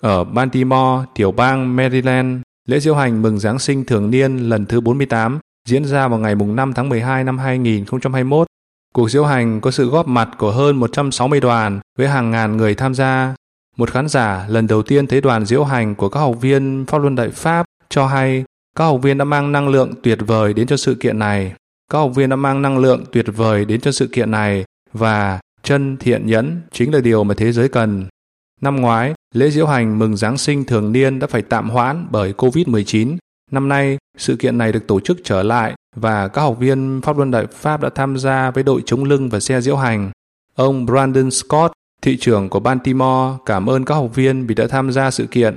Ở 0.00 0.24
Baltimore, 0.24 1.04
tiểu 1.14 1.32
bang 1.32 1.76
Maryland, 1.76 2.40
lễ 2.68 2.80
diễu 2.80 2.94
hành 2.94 3.22
mừng 3.22 3.38
Giáng 3.38 3.58
sinh 3.58 3.84
thường 3.84 4.10
niên 4.10 4.36
lần 4.36 4.66
thứ 4.66 4.80
48 4.80 5.38
diễn 5.68 5.84
ra 5.84 6.08
vào 6.08 6.18
ngày 6.18 6.34
5 6.34 6.72
tháng 6.74 6.88
12 6.88 7.24
năm 7.24 7.38
2021. 7.38 8.46
Cuộc 8.94 9.10
diễu 9.10 9.24
hành 9.24 9.60
có 9.60 9.70
sự 9.70 9.90
góp 9.90 10.08
mặt 10.08 10.28
của 10.38 10.50
hơn 10.50 10.76
160 10.76 11.40
đoàn 11.40 11.80
với 11.98 12.08
hàng 12.08 12.30
ngàn 12.30 12.56
người 12.56 12.74
tham 12.74 12.94
gia. 12.94 13.34
Một 13.76 13.90
khán 13.90 14.08
giả 14.08 14.46
lần 14.48 14.66
đầu 14.66 14.82
tiên 14.82 15.06
thấy 15.06 15.20
đoàn 15.20 15.46
diễu 15.46 15.64
hành 15.64 15.94
của 15.94 16.08
các 16.08 16.20
học 16.20 16.40
viên 16.40 16.84
Pháp 16.88 16.98
Luân 16.98 17.14
Đại 17.14 17.30
Pháp 17.30 17.66
cho 17.88 18.06
hay 18.06 18.44
các 18.76 18.84
học 18.84 19.02
viên 19.02 19.18
đã 19.18 19.24
mang 19.24 19.52
năng 19.52 19.68
lượng 19.68 19.92
tuyệt 20.02 20.18
vời 20.26 20.54
đến 20.54 20.66
cho 20.66 20.76
sự 20.76 20.94
kiện 20.94 21.18
này. 21.18 21.54
các 21.92 21.98
học 21.98 22.10
viên 22.14 22.30
đã 22.30 22.36
mang 22.36 22.62
năng 22.62 22.78
lượng 22.78 23.04
tuyệt 23.12 23.26
vời 23.36 23.64
đến 23.64 23.80
cho 23.80 23.92
sự 23.92 24.06
kiện 24.06 24.30
này 24.30 24.64
và 24.92 25.40
chân 25.62 25.96
thiện 25.96 26.26
nhẫn 26.26 26.60
chính 26.70 26.94
là 26.94 27.00
điều 27.00 27.24
mà 27.24 27.34
thế 27.34 27.52
giới 27.52 27.68
cần. 27.68 28.06
Năm 28.60 28.76
ngoái, 28.76 29.14
lễ 29.34 29.50
diễu 29.50 29.66
hành 29.66 29.98
mừng 29.98 30.16
Giáng 30.16 30.38
sinh 30.38 30.64
thường 30.64 30.92
niên 30.92 31.18
đã 31.18 31.26
phải 31.26 31.42
tạm 31.42 31.70
hoãn 31.70 32.06
bởi 32.10 32.32
COVID-19. 32.32 33.16
Năm 33.50 33.68
nay, 33.68 33.98
sự 34.18 34.36
kiện 34.36 34.58
này 34.58 34.72
được 34.72 34.86
tổ 34.86 35.00
chức 35.00 35.18
trở 35.24 35.42
lại 35.42 35.74
và 35.96 36.28
các 36.28 36.42
học 36.42 36.56
viên 36.58 37.00
Pháp 37.04 37.16
luân 37.16 37.30
Đại 37.30 37.46
Pháp 37.46 37.80
đã 37.80 37.90
tham 37.94 38.18
gia 38.18 38.50
với 38.50 38.64
đội 38.64 38.82
chống 38.86 39.04
lưng 39.04 39.28
và 39.28 39.40
xe 39.40 39.60
diễu 39.60 39.76
hành. 39.76 40.10
Ông 40.54 40.86
Brandon 40.86 41.30
Scott, 41.30 41.72
thị 42.02 42.16
trưởng 42.16 42.48
của 42.48 42.60
Baltimore, 42.60 43.38
cảm 43.46 43.66
ơn 43.66 43.84
các 43.84 43.94
học 43.94 44.14
viên 44.14 44.46
vì 44.46 44.54
đã 44.54 44.66
tham 44.66 44.92
gia 44.92 45.10
sự 45.10 45.26
kiện. 45.26 45.56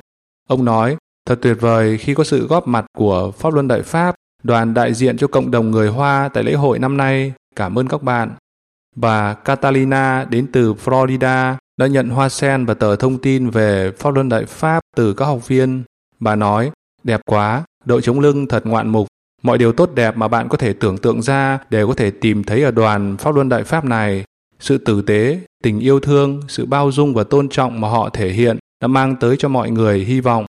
Ông 0.50 0.66
nói, 0.66 0.98
thật 1.28 1.40
tuyệt 1.42 1.58
vời 1.60 1.98
khi 1.98 2.14
có 2.14 2.24
sự 2.24 2.48
góp 2.48 2.68
mặt 2.68 2.86
của 2.98 3.32
Pháp 3.32 3.54
luân 3.54 3.68
Đại 3.68 3.82
Pháp, 3.82 4.16
đoàn 4.44 4.74
đại 4.74 4.94
diện 4.94 5.18
cho 5.18 5.28
cộng 5.28 5.52
đồng 5.52 5.72
người 5.72 5.88
Hoa 5.90 6.30
tại 6.34 6.44
lễ 6.44 6.54
hội 6.54 6.80
năm 6.80 6.98
nay. 6.98 7.34
Cảm 7.56 7.80
ơn 7.80 7.88
các 7.88 8.04
bạn. 8.04 8.32
Bà 8.96 9.34
Catalina 9.34 10.26
đến 10.30 10.48
từ 10.52 10.74
Florida 10.74 11.56
đã 11.78 11.88
nhận 11.88 12.10
hoa 12.10 12.30
sen 12.30 12.66
và 12.66 12.74
tờ 12.74 12.96
thông 12.96 13.18
tin 13.18 13.50
về 13.50 13.92
Pháp 13.92 14.14
luân 14.14 14.30
Đại 14.30 14.46
Pháp 14.46 14.80
từ 14.96 15.14
các 15.14 15.26
học 15.26 15.48
viên. 15.48 15.84
Bà 16.20 16.36
nói, 16.36 16.72
đẹp 17.04 17.22
quá, 17.26 17.64
đội 17.86 18.02
chống 18.02 18.20
lưng 18.20 18.48
thật 18.48 18.66
ngoạn 18.66 18.90
mục. 18.90 19.08
Mọi 19.42 19.58
điều 19.58 19.72
tốt 19.72 19.90
đẹp 19.96 20.18
mà 20.18 20.28
bạn 20.28 20.50
có 20.50 20.58
thể 20.58 20.74
tưởng 20.74 20.98
tượng 20.98 21.22
ra 21.22 21.60
đều 21.70 21.88
có 21.88 21.94
thể 21.94 22.12
tìm 22.12 22.44
thấy 22.44 22.64
ở 22.64 22.72
đoàn 22.72 23.18
Pháp 23.18 23.36
luân 23.36 23.50
Đại 23.50 23.64
Pháp 23.64 23.86
này. 23.86 24.24
Sự 24.60 24.78
tử 24.78 25.02
tế, 25.02 25.40
tình 25.64 25.80
yêu 25.80 26.00
thương, 26.00 26.42
sự 26.48 26.66
bao 26.66 26.92
dung 26.92 27.14
và 27.14 27.24
tôn 27.24 27.50
trọng 27.50 27.82
mà 27.82 27.90
họ 27.90 28.10
thể 28.10 28.30
hiện 28.30 28.58
đã 28.82 28.88
mang 28.88 29.16
tới 29.16 29.36
cho 29.40 29.50
mọi 29.50 29.72
người 29.72 30.00
hy 30.00 30.20
vọng. 30.20 30.46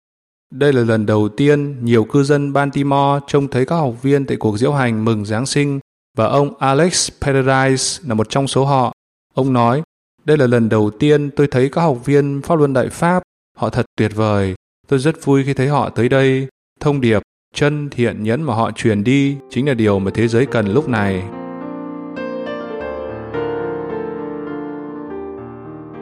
Đây 0.54 0.72
là 0.72 0.82
lần 0.82 1.06
đầu 1.06 1.28
tiên 1.28 1.84
nhiều 1.84 2.04
cư 2.04 2.22
dân 2.22 2.52
Baltimore 2.52 3.20
trông 3.26 3.48
thấy 3.48 3.66
các 3.66 3.76
học 3.76 4.02
viên 4.02 4.26
tại 4.26 4.36
cuộc 4.36 4.58
diễu 4.58 4.72
hành 4.72 5.04
mừng 5.04 5.24
Giáng 5.24 5.46
sinh 5.46 5.80
và 6.18 6.26
ông 6.26 6.54
Alex 6.58 7.10
Paradise 7.20 8.02
là 8.08 8.14
một 8.14 8.30
trong 8.30 8.48
số 8.48 8.64
họ. 8.64 8.92
Ông 9.34 9.52
nói, 9.52 9.82
đây 10.24 10.36
là 10.36 10.46
lần 10.46 10.68
đầu 10.68 10.90
tiên 10.90 11.30
tôi 11.30 11.46
thấy 11.46 11.68
các 11.68 11.80
học 11.80 11.98
viên 12.04 12.42
Pháp 12.42 12.58
Luân 12.58 12.72
Đại 12.72 12.88
Pháp. 12.88 13.22
Họ 13.56 13.70
thật 13.70 13.86
tuyệt 13.96 14.12
vời. 14.14 14.54
Tôi 14.88 14.98
rất 14.98 15.24
vui 15.24 15.44
khi 15.44 15.54
thấy 15.54 15.68
họ 15.68 15.88
tới 15.88 16.08
đây. 16.08 16.48
Thông 16.80 17.00
điệp, 17.00 17.22
chân 17.54 17.90
thiện 17.90 18.22
nhẫn 18.22 18.42
mà 18.42 18.54
họ 18.54 18.70
truyền 18.70 19.04
đi 19.04 19.36
chính 19.50 19.68
là 19.68 19.74
điều 19.74 19.98
mà 19.98 20.10
thế 20.14 20.28
giới 20.28 20.46
cần 20.46 20.66
lúc 20.66 20.88
này. 20.88 21.22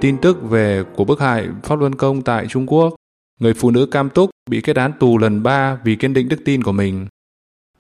Tin 0.01 0.19
tức 0.19 0.43
về 0.43 0.85
của 0.97 1.05
bức 1.05 1.21
hại 1.21 1.49
Pháp 1.63 1.79
Luân 1.79 1.95
Công 1.95 2.23
tại 2.23 2.47
Trung 2.49 2.67
Quốc. 2.67 2.95
Người 3.41 3.55
phụ 3.55 3.71
nữ 3.71 3.87
cam 3.87 4.11
túc 4.11 4.31
bị 4.51 4.61
kết 4.61 4.77
án 4.77 4.93
tù 5.01 5.19
lần 5.19 5.43
3 5.43 5.79
vì 5.85 5.97
kiên 5.97 6.15
định 6.15 6.29
đức 6.29 6.41
tin 6.45 6.63
của 6.63 6.73
mình. 6.73 7.07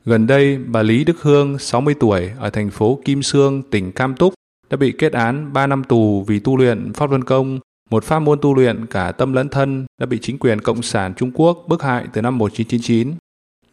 Gần 0.05 0.27
đây, 0.27 0.59
bà 0.59 0.83
Lý 0.83 1.05
Đức 1.05 1.23
Hương, 1.23 1.59
60 1.59 1.95
tuổi, 2.01 2.31
ở 2.39 2.51
thành 2.51 2.71
phố 2.71 2.99
Kim 3.05 3.23
Sương, 3.23 3.63
tỉnh 3.71 3.93
Cam 3.93 4.15
Túc, 4.15 4.35
đã 4.71 4.77
bị 4.77 4.93
kết 4.93 5.13
án 5.13 5.53
3 5.53 5.67
năm 5.67 5.85
tù 5.85 6.25
vì 6.25 6.39
tu 6.39 6.57
luyện 6.57 6.93
Pháp 6.93 7.11
Luân 7.11 7.25
Công, 7.25 7.61
một 7.91 8.05
pháp 8.05 8.19
môn 8.19 8.39
tu 8.43 8.55
luyện 8.55 8.87
cả 8.87 9.13
tâm 9.13 9.33
lẫn 9.33 9.49
thân 9.49 9.87
đã 10.01 10.07
bị 10.07 10.19
chính 10.23 10.39
quyền 10.39 10.61
Cộng 10.61 10.83
sản 10.83 11.15
Trung 11.15 11.31
Quốc 11.35 11.65
bức 11.69 11.83
hại 11.83 12.07
từ 12.13 12.23
năm 12.23 12.39
1999. 12.39 13.15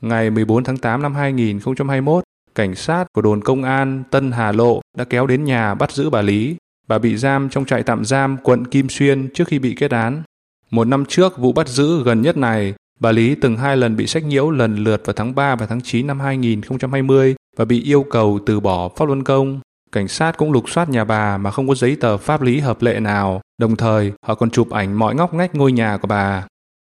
Ngày 0.02 0.30
14 0.30 0.64
tháng 0.64 0.78
8 0.78 1.02
năm 1.02 1.16
2021, 1.16 2.24
cảnh 2.56 2.76
sát 2.76 3.06
của 3.14 3.22
đồn 3.22 3.42
công 3.42 3.64
an 3.64 4.04
Tân 4.12 4.32
Hà 4.32 4.52
Lộ 4.52 4.82
đã 4.98 5.04
kéo 5.04 5.28
đến 5.28 5.44
nhà 5.44 5.76
bắt 5.76 5.92
giữ 5.92 6.10
bà 6.10 6.22
Lý. 6.22 6.56
Bà 6.88 6.98
bị 6.98 7.18
giam 7.18 7.50
trong 7.50 7.66
trại 7.66 7.84
tạm 7.84 8.06
giam 8.06 8.38
quận 8.38 8.66
Kim 8.66 8.90
Xuyên 8.90 9.30
trước 9.34 9.48
khi 9.48 9.60
bị 9.60 9.76
kết 9.76 9.92
án. 9.92 10.24
Một 10.72 10.88
năm 10.88 11.06
trước, 11.06 11.38
vụ 11.38 11.52
bắt 11.52 11.68
giữ 11.68 12.04
gần 12.04 12.22
nhất 12.22 12.38
này, 12.38 12.74
bà 13.00 13.12
Lý 13.12 13.36
từng 13.36 13.58
hai 13.58 13.77
lần 13.77 13.96
bị 13.96 14.08
sách 14.08 14.24
nhiễu 14.24 14.51
lần 14.51 14.75
lượt 14.75 15.01
vào 15.06 15.13
tháng 15.13 15.36
3 15.36 15.56
và 15.56 15.65
tháng 15.65 15.82
9 15.82 16.08
năm 16.08 16.20
2020 16.20 17.36
và 17.58 17.65
bị 17.65 17.84
yêu 17.84 18.03
cầu 18.03 18.39
từ 18.46 18.60
bỏ 18.60 18.89
pháp 18.89 19.06
luân 19.06 19.24
công. 19.24 19.60
Cảnh 19.91 20.08
sát 20.08 20.38
cũng 20.38 20.51
lục 20.51 20.70
soát 20.70 20.89
nhà 20.89 21.03
bà 21.03 21.38
mà 21.38 21.51
không 21.51 21.68
có 21.68 21.75
giấy 21.75 21.96
tờ 21.96 22.18
pháp 22.18 22.41
lý 22.41 22.60
hợp 22.60 22.82
lệ 22.82 23.00
nào, 23.00 23.41
đồng 23.58 23.75
thời 23.75 24.12
họ 24.25 24.36
còn 24.36 24.50
chụp 24.50 24.70
ảnh 24.70 24.94
mọi 24.94 25.15
ngóc 25.15 25.34
ngách 25.34 25.56
ngôi 25.56 25.71
nhà 25.71 25.97
của 25.97 26.08
bà. 26.08 26.47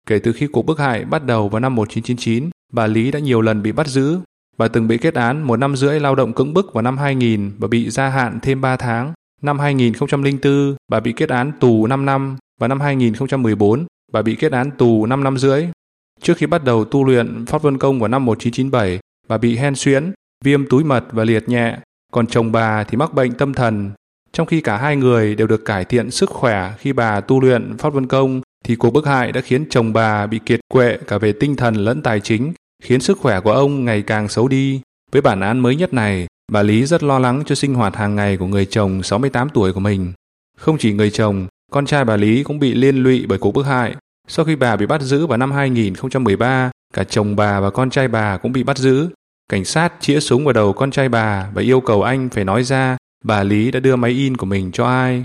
Kể 0.06 0.18
từ 0.18 0.32
khi 0.32 0.46
cuộc 0.46 0.66
bức 0.66 0.78
hại 0.78 1.04
bắt 1.04 1.24
đầu 1.24 1.48
vào 1.48 1.60
năm 1.60 1.74
1999, 1.74 2.50
bà 2.72 2.86
Lý 2.86 3.10
đã 3.10 3.18
nhiều 3.18 3.40
lần 3.40 3.62
bị 3.62 3.72
bắt 3.72 3.86
giữ. 3.86 4.18
Bà 4.58 4.68
từng 4.68 4.88
bị 4.88 4.98
kết 4.98 5.14
án 5.14 5.42
một 5.42 5.56
năm 5.56 5.76
rưỡi 5.76 6.00
lao 6.00 6.14
động 6.14 6.32
cưỡng 6.32 6.54
bức 6.54 6.74
vào 6.74 6.82
năm 6.82 6.98
2000 6.98 7.52
và 7.58 7.68
bị 7.68 7.90
gia 7.90 8.08
hạn 8.08 8.38
thêm 8.42 8.60
3 8.60 8.76
tháng. 8.76 9.12
Năm 9.42 9.58
2004, 9.58 10.76
bà 10.88 11.00
bị 11.00 11.12
kết 11.12 11.28
án 11.28 11.52
tù 11.60 11.86
5 11.86 12.06
năm 12.06 12.36
và 12.60 12.68
năm 12.68 12.80
2014, 12.80 13.86
bà 14.12 14.22
bị 14.22 14.34
kết 14.34 14.52
án 14.52 14.70
tù 14.70 15.06
5 15.06 15.24
năm 15.24 15.38
rưỡi. 15.38 15.68
Trước 16.22 16.36
khi 16.36 16.46
bắt 16.46 16.64
đầu 16.64 16.84
tu 16.84 17.04
luyện 17.04 17.46
Pháp 17.46 17.64
Luân 17.64 17.78
Công 17.78 18.00
vào 18.00 18.08
năm 18.08 18.24
1997, 18.24 18.98
bà 19.28 19.38
bị 19.38 19.56
hen 19.56 19.74
suyễn, 19.74 20.12
viêm 20.44 20.66
túi 20.66 20.84
mật 20.84 21.04
và 21.12 21.24
liệt 21.24 21.48
nhẹ, 21.48 21.78
còn 22.12 22.26
chồng 22.26 22.52
bà 22.52 22.84
thì 22.84 22.96
mắc 22.96 23.14
bệnh 23.14 23.32
tâm 23.32 23.54
thần. 23.54 23.90
Trong 24.32 24.46
khi 24.46 24.60
cả 24.60 24.76
hai 24.76 24.96
người 24.96 25.34
đều 25.34 25.46
được 25.46 25.64
cải 25.64 25.84
thiện 25.84 26.10
sức 26.10 26.30
khỏe 26.30 26.72
khi 26.78 26.92
bà 26.92 27.20
tu 27.20 27.40
luyện 27.40 27.76
Pháp 27.78 27.92
Luân 27.92 28.06
Công, 28.06 28.40
thì 28.64 28.76
cuộc 28.76 28.90
bức 28.90 29.06
hại 29.06 29.32
đã 29.32 29.40
khiến 29.40 29.66
chồng 29.70 29.92
bà 29.92 30.26
bị 30.26 30.40
kiệt 30.46 30.60
quệ 30.68 30.98
cả 31.06 31.18
về 31.18 31.32
tinh 31.32 31.56
thần 31.56 31.74
lẫn 31.74 32.02
tài 32.02 32.20
chính, 32.20 32.52
khiến 32.82 33.00
sức 33.00 33.18
khỏe 33.18 33.40
của 33.40 33.52
ông 33.52 33.84
ngày 33.84 34.02
càng 34.02 34.28
xấu 34.28 34.48
đi. 34.48 34.80
Với 35.12 35.22
bản 35.22 35.40
án 35.40 35.58
mới 35.58 35.76
nhất 35.76 35.94
này, 35.94 36.26
bà 36.52 36.62
Lý 36.62 36.86
rất 36.86 37.02
lo 37.02 37.18
lắng 37.18 37.42
cho 37.46 37.54
sinh 37.54 37.74
hoạt 37.74 37.96
hàng 37.96 38.16
ngày 38.16 38.36
của 38.36 38.46
người 38.46 38.66
chồng 38.66 39.02
68 39.02 39.48
tuổi 39.54 39.72
của 39.72 39.80
mình. 39.80 40.12
Không 40.58 40.78
chỉ 40.78 40.92
người 40.92 41.10
chồng, 41.10 41.46
con 41.70 41.86
trai 41.86 42.04
bà 42.04 42.16
Lý 42.16 42.42
cũng 42.42 42.58
bị 42.58 42.74
liên 42.74 42.96
lụy 42.96 43.26
bởi 43.28 43.38
cuộc 43.38 43.52
bức 43.52 43.66
hại. 43.66 43.94
Sau 44.28 44.44
khi 44.44 44.56
bà 44.56 44.76
bị 44.76 44.86
bắt 44.86 45.02
giữ 45.02 45.26
vào 45.26 45.38
năm 45.38 45.52
2013, 45.52 46.70
cả 46.94 47.04
chồng 47.04 47.36
bà 47.36 47.60
và 47.60 47.70
con 47.70 47.90
trai 47.90 48.08
bà 48.08 48.36
cũng 48.36 48.52
bị 48.52 48.62
bắt 48.62 48.78
giữ. 48.78 49.08
Cảnh 49.48 49.64
sát 49.64 49.92
chĩa 50.00 50.20
súng 50.20 50.44
vào 50.44 50.52
đầu 50.52 50.72
con 50.72 50.90
trai 50.90 51.08
bà 51.08 51.50
và 51.54 51.62
yêu 51.62 51.80
cầu 51.80 52.02
anh 52.02 52.28
phải 52.28 52.44
nói 52.44 52.64
ra 52.64 52.96
bà 53.24 53.42
Lý 53.42 53.70
đã 53.70 53.80
đưa 53.80 53.96
máy 53.96 54.10
in 54.10 54.36
của 54.36 54.46
mình 54.46 54.72
cho 54.72 54.86
ai. 54.86 55.24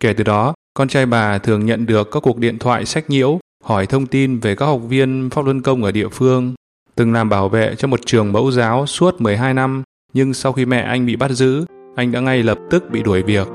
Kể 0.00 0.12
từ 0.12 0.24
đó, 0.24 0.54
con 0.74 0.88
trai 0.88 1.06
bà 1.06 1.38
thường 1.38 1.66
nhận 1.66 1.86
được 1.86 2.10
các 2.12 2.20
cuộc 2.20 2.38
điện 2.38 2.58
thoại 2.58 2.84
sách 2.84 3.10
nhiễu 3.10 3.38
hỏi 3.64 3.86
thông 3.86 4.06
tin 4.06 4.38
về 4.38 4.54
các 4.54 4.66
học 4.66 4.80
viên 4.88 5.30
pháp 5.30 5.44
luân 5.44 5.62
công 5.62 5.84
ở 5.84 5.92
địa 5.92 6.08
phương. 6.08 6.54
Từng 6.94 7.12
làm 7.12 7.28
bảo 7.28 7.48
vệ 7.48 7.74
cho 7.78 7.88
một 7.88 8.00
trường 8.06 8.32
mẫu 8.32 8.50
giáo 8.50 8.86
suốt 8.86 9.20
12 9.20 9.54
năm, 9.54 9.82
nhưng 10.12 10.34
sau 10.34 10.52
khi 10.52 10.66
mẹ 10.66 10.80
anh 10.80 11.06
bị 11.06 11.16
bắt 11.16 11.30
giữ, 11.30 11.64
anh 11.96 12.12
đã 12.12 12.20
ngay 12.20 12.42
lập 12.42 12.58
tức 12.70 12.90
bị 12.90 13.02
đuổi 13.02 13.22
việc. 13.22 13.48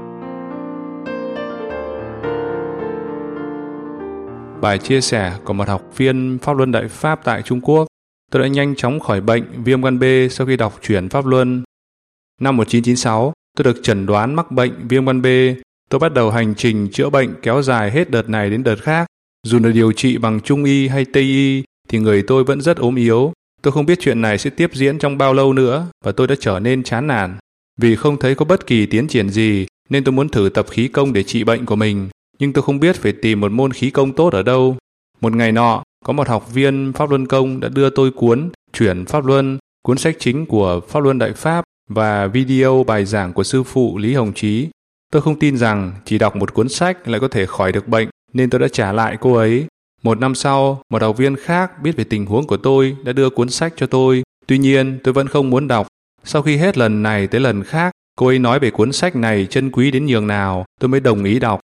Bài 4.64 4.78
chia 4.78 5.02
sẻ 5.02 5.38
của 5.44 5.54
một 5.54 5.68
học 5.68 5.92
viên 5.98 6.38
Pháp 6.42 6.58
Luân 6.58 6.72
Đại 6.72 6.88
Pháp 6.88 7.24
tại 7.24 7.42
Trung 7.42 7.62
Quốc 7.62 7.88
Tôi 8.32 8.42
đã 8.42 8.48
nhanh 8.48 8.76
chóng 8.76 9.00
khỏi 9.00 9.22
bệnh 9.22 9.64
viêm 9.64 9.82
gan 9.82 10.00
B 10.00 10.04
sau 10.32 10.48
khi 10.48 10.58
đọc 10.58 10.80
chuyển 10.82 11.10
Pháp 11.10 11.26
Luân. 11.26 11.64
Năm 12.42 12.58
1996, 12.58 13.34
tôi 13.58 13.64
được 13.64 13.84
chẩn 13.84 14.06
đoán 14.06 14.36
mắc 14.36 14.52
bệnh 14.52 14.88
viêm 14.88 15.06
gan 15.06 15.22
B. 15.22 15.26
Tôi 15.90 16.00
bắt 16.00 16.14
đầu 16.14 16.32
hành 16.32 16.56
trình 16.56 16.90
chữa 16.92 17.10
bệnh 17.10 17.34
kéo 17.42 17.62
dài 17.62 17.92
hết 17.92 18.10
đợt 18.10 18.30
này 18.30 18.50
đến 18.50 18.64
đợt 18.64 18.76
khác. 18.76 19.08
Dù 19.48 19.60
được 19.60 19.72
điều 19.72 19.92
trị 19.92 20.18
bằng 20.18 20.42
Trung 20.42 20.64
Y 20.64 20.88
hay 20.88 21.06
Tây 21.06 21.24
Y, 21.24 21.64
thì 21.90 22.00
người 22.00 22.24
tôi 22.28 22.44
vẫn 22.44 22.62
rất 22.62 22.78
ốm 22.78 22.96
yếu. 22.96 23.34
Tôi 23.62 23.72
không 23.72 23.86
biết 23.86 24.00
chuyện 24.02 24.22
này 24.22 24.38
sẽ 24.38 24.50
tiếp 24.50 24.70
diễn 24.74 25.00
trong 25.00 25.18
bao 25.18 25.34
lâu 25.34 25.54
nữa 25.54 25.88
và 26.06 26.12
tôi 26.12 26.28
đã 26.28 26.36
trở 26.40 26.60
nên 26.60 26.84
chán 26.84 27.08
nản. 27.08 27.38
Vì 27.82 27.96
không 27.96 28.20
thấy 28.20 28.36
có 28.36 28.46
bất 28.46 28.68
kỳ 28.68 28.86
tiến 28.86 29.08
triển 29.08 29.30
gì 29.30 29.66
nên 29.90 30.04
tôi 30.04 30.14
muốn 30.14 30.30
thử 30.30 30.50
tập 30.54 30.66
khí 30.70 30.88
công 30.88 31.14
để 31.14 31.24
trị 31.24 31.44
bệnh 31.44 31.66
của 31.66 31.76
mình. 31.76 32.10
Nhưng 32.40 32.54
tôi 32.54 32.64
không 32.64 32.80
biết 32.80 32.96
phải 32.96 33.12
tìm 33.12 33.40
một 33.42 33.52
môn 33.52 33.72
khí 33.72 33.90
công 33.90 34.14
tốt 34.14 34.34
ở 34.34 34.44
đâu. 34.44 34.78
Một 35.22 35.36
ngày 35.36 35.52
nọ, 35.52 35.84
có 36.06 36.14
một 36.14 36.28
học 36.28 36.54
viên 36.54 36.94
Pháp 36.94 37.10
Luân 37.10 37.28
Công 37.28 37.60
đã 37.60 37.70
đưa 37.70 37.90
tôi 37.90 38.12
cuốn 38.12 38.50
Chuyển 38.74 39.06
Pháp 39.06 39.26
Luân, 39.26 39.58
cuốn 39.84 39.98
sách 39.98 40.16
chính 40.20 40.46
của 40.46 40.80
Pháp 40.90 41.04
Luân 41.04 41.20
Đại 41.20 41.34
Pháp 41.34 41.64
và 41.90 42.28
video 42.28 42.84
bài 42.84 43.06
giảng 43.06 43.34
của 43.34 43.44
sư 43.44 43.64
phụ 43.64 43.98
Lý 43.98 44.14
Hồng 44.14 44.34
Chí. 44.36 44.68
Tôi 45.12 45.22
không 45.22 45.40
tin 45.40 45.58
rằng 45.58 45.94
chỉ 46.06 46.18
đọc 46.18 46.36
một 46.36 46.54
cuốn 46.54 46.70
sách 46.70 47.08
lại 47.08 47.20
có 47.20 47.28
thể 47.28 47.46
khỏi 47.46 47.72
được 47.72 47.88
bệnh, 47.88 48.10
nên 48.34 48.50
tôi 48.50 48.60
đã 48.60 48.68
trả 48.68 48.92
lại 48.92 49.18
cô 49.22 49.34
ấy. 49.34 49.66
Một 50.04 50.20
năm 50.20 50.36
sau, 50.36 50.82
một 50.90 51.02
học 51.02 51.18
viên 51.18 51.36
khác 51.36 51.82
biết 51.82 51.98
về 51.98 52.04
tình 52.04 52.26
huống 52.26 52.48
của 52.48 52.58
tôi 52.58 52.96
đã 53.04 53.14
đưa 53.14 53.30
cuốn 53.30 53.50
sách 53.50 53.74
cho 53.76 53.88
tôi. 53.88 54.24
Tuy 54.48 54.58
nhiên, 54.58 55.00
tôi 55.04 55.14
vẫn 55.14 55.28
không 55.28 55.50
muốn 55.50 55.68
đọc. 55.68 55.88
Sau 56.24 56.42
khi 56.42 56.58
hết 56.58 56.78
lần 56.78 57.04
này 57.04 57.28
tới 57.28 57.42
lần 57.42 57.64
khác, 57.64 57.92
cô 58.16 58.28
ấy 58.28 58.40
nói 58.40 58.60
về 58.60 58.72
cuốn 58.72 58.92
sách 58.92 59.16
này 59.16 59.48
chân 59.50 59.72
quý 59.72 59.92
đến 59.92 60.06
nhường 60.06 60.28
nào, 60.28 60.66
tôi 60.80 60.90
mới 60.90 61.00
đồng 61.00 61.24
ý 61.24 61.40
đọc. 61.40 61.60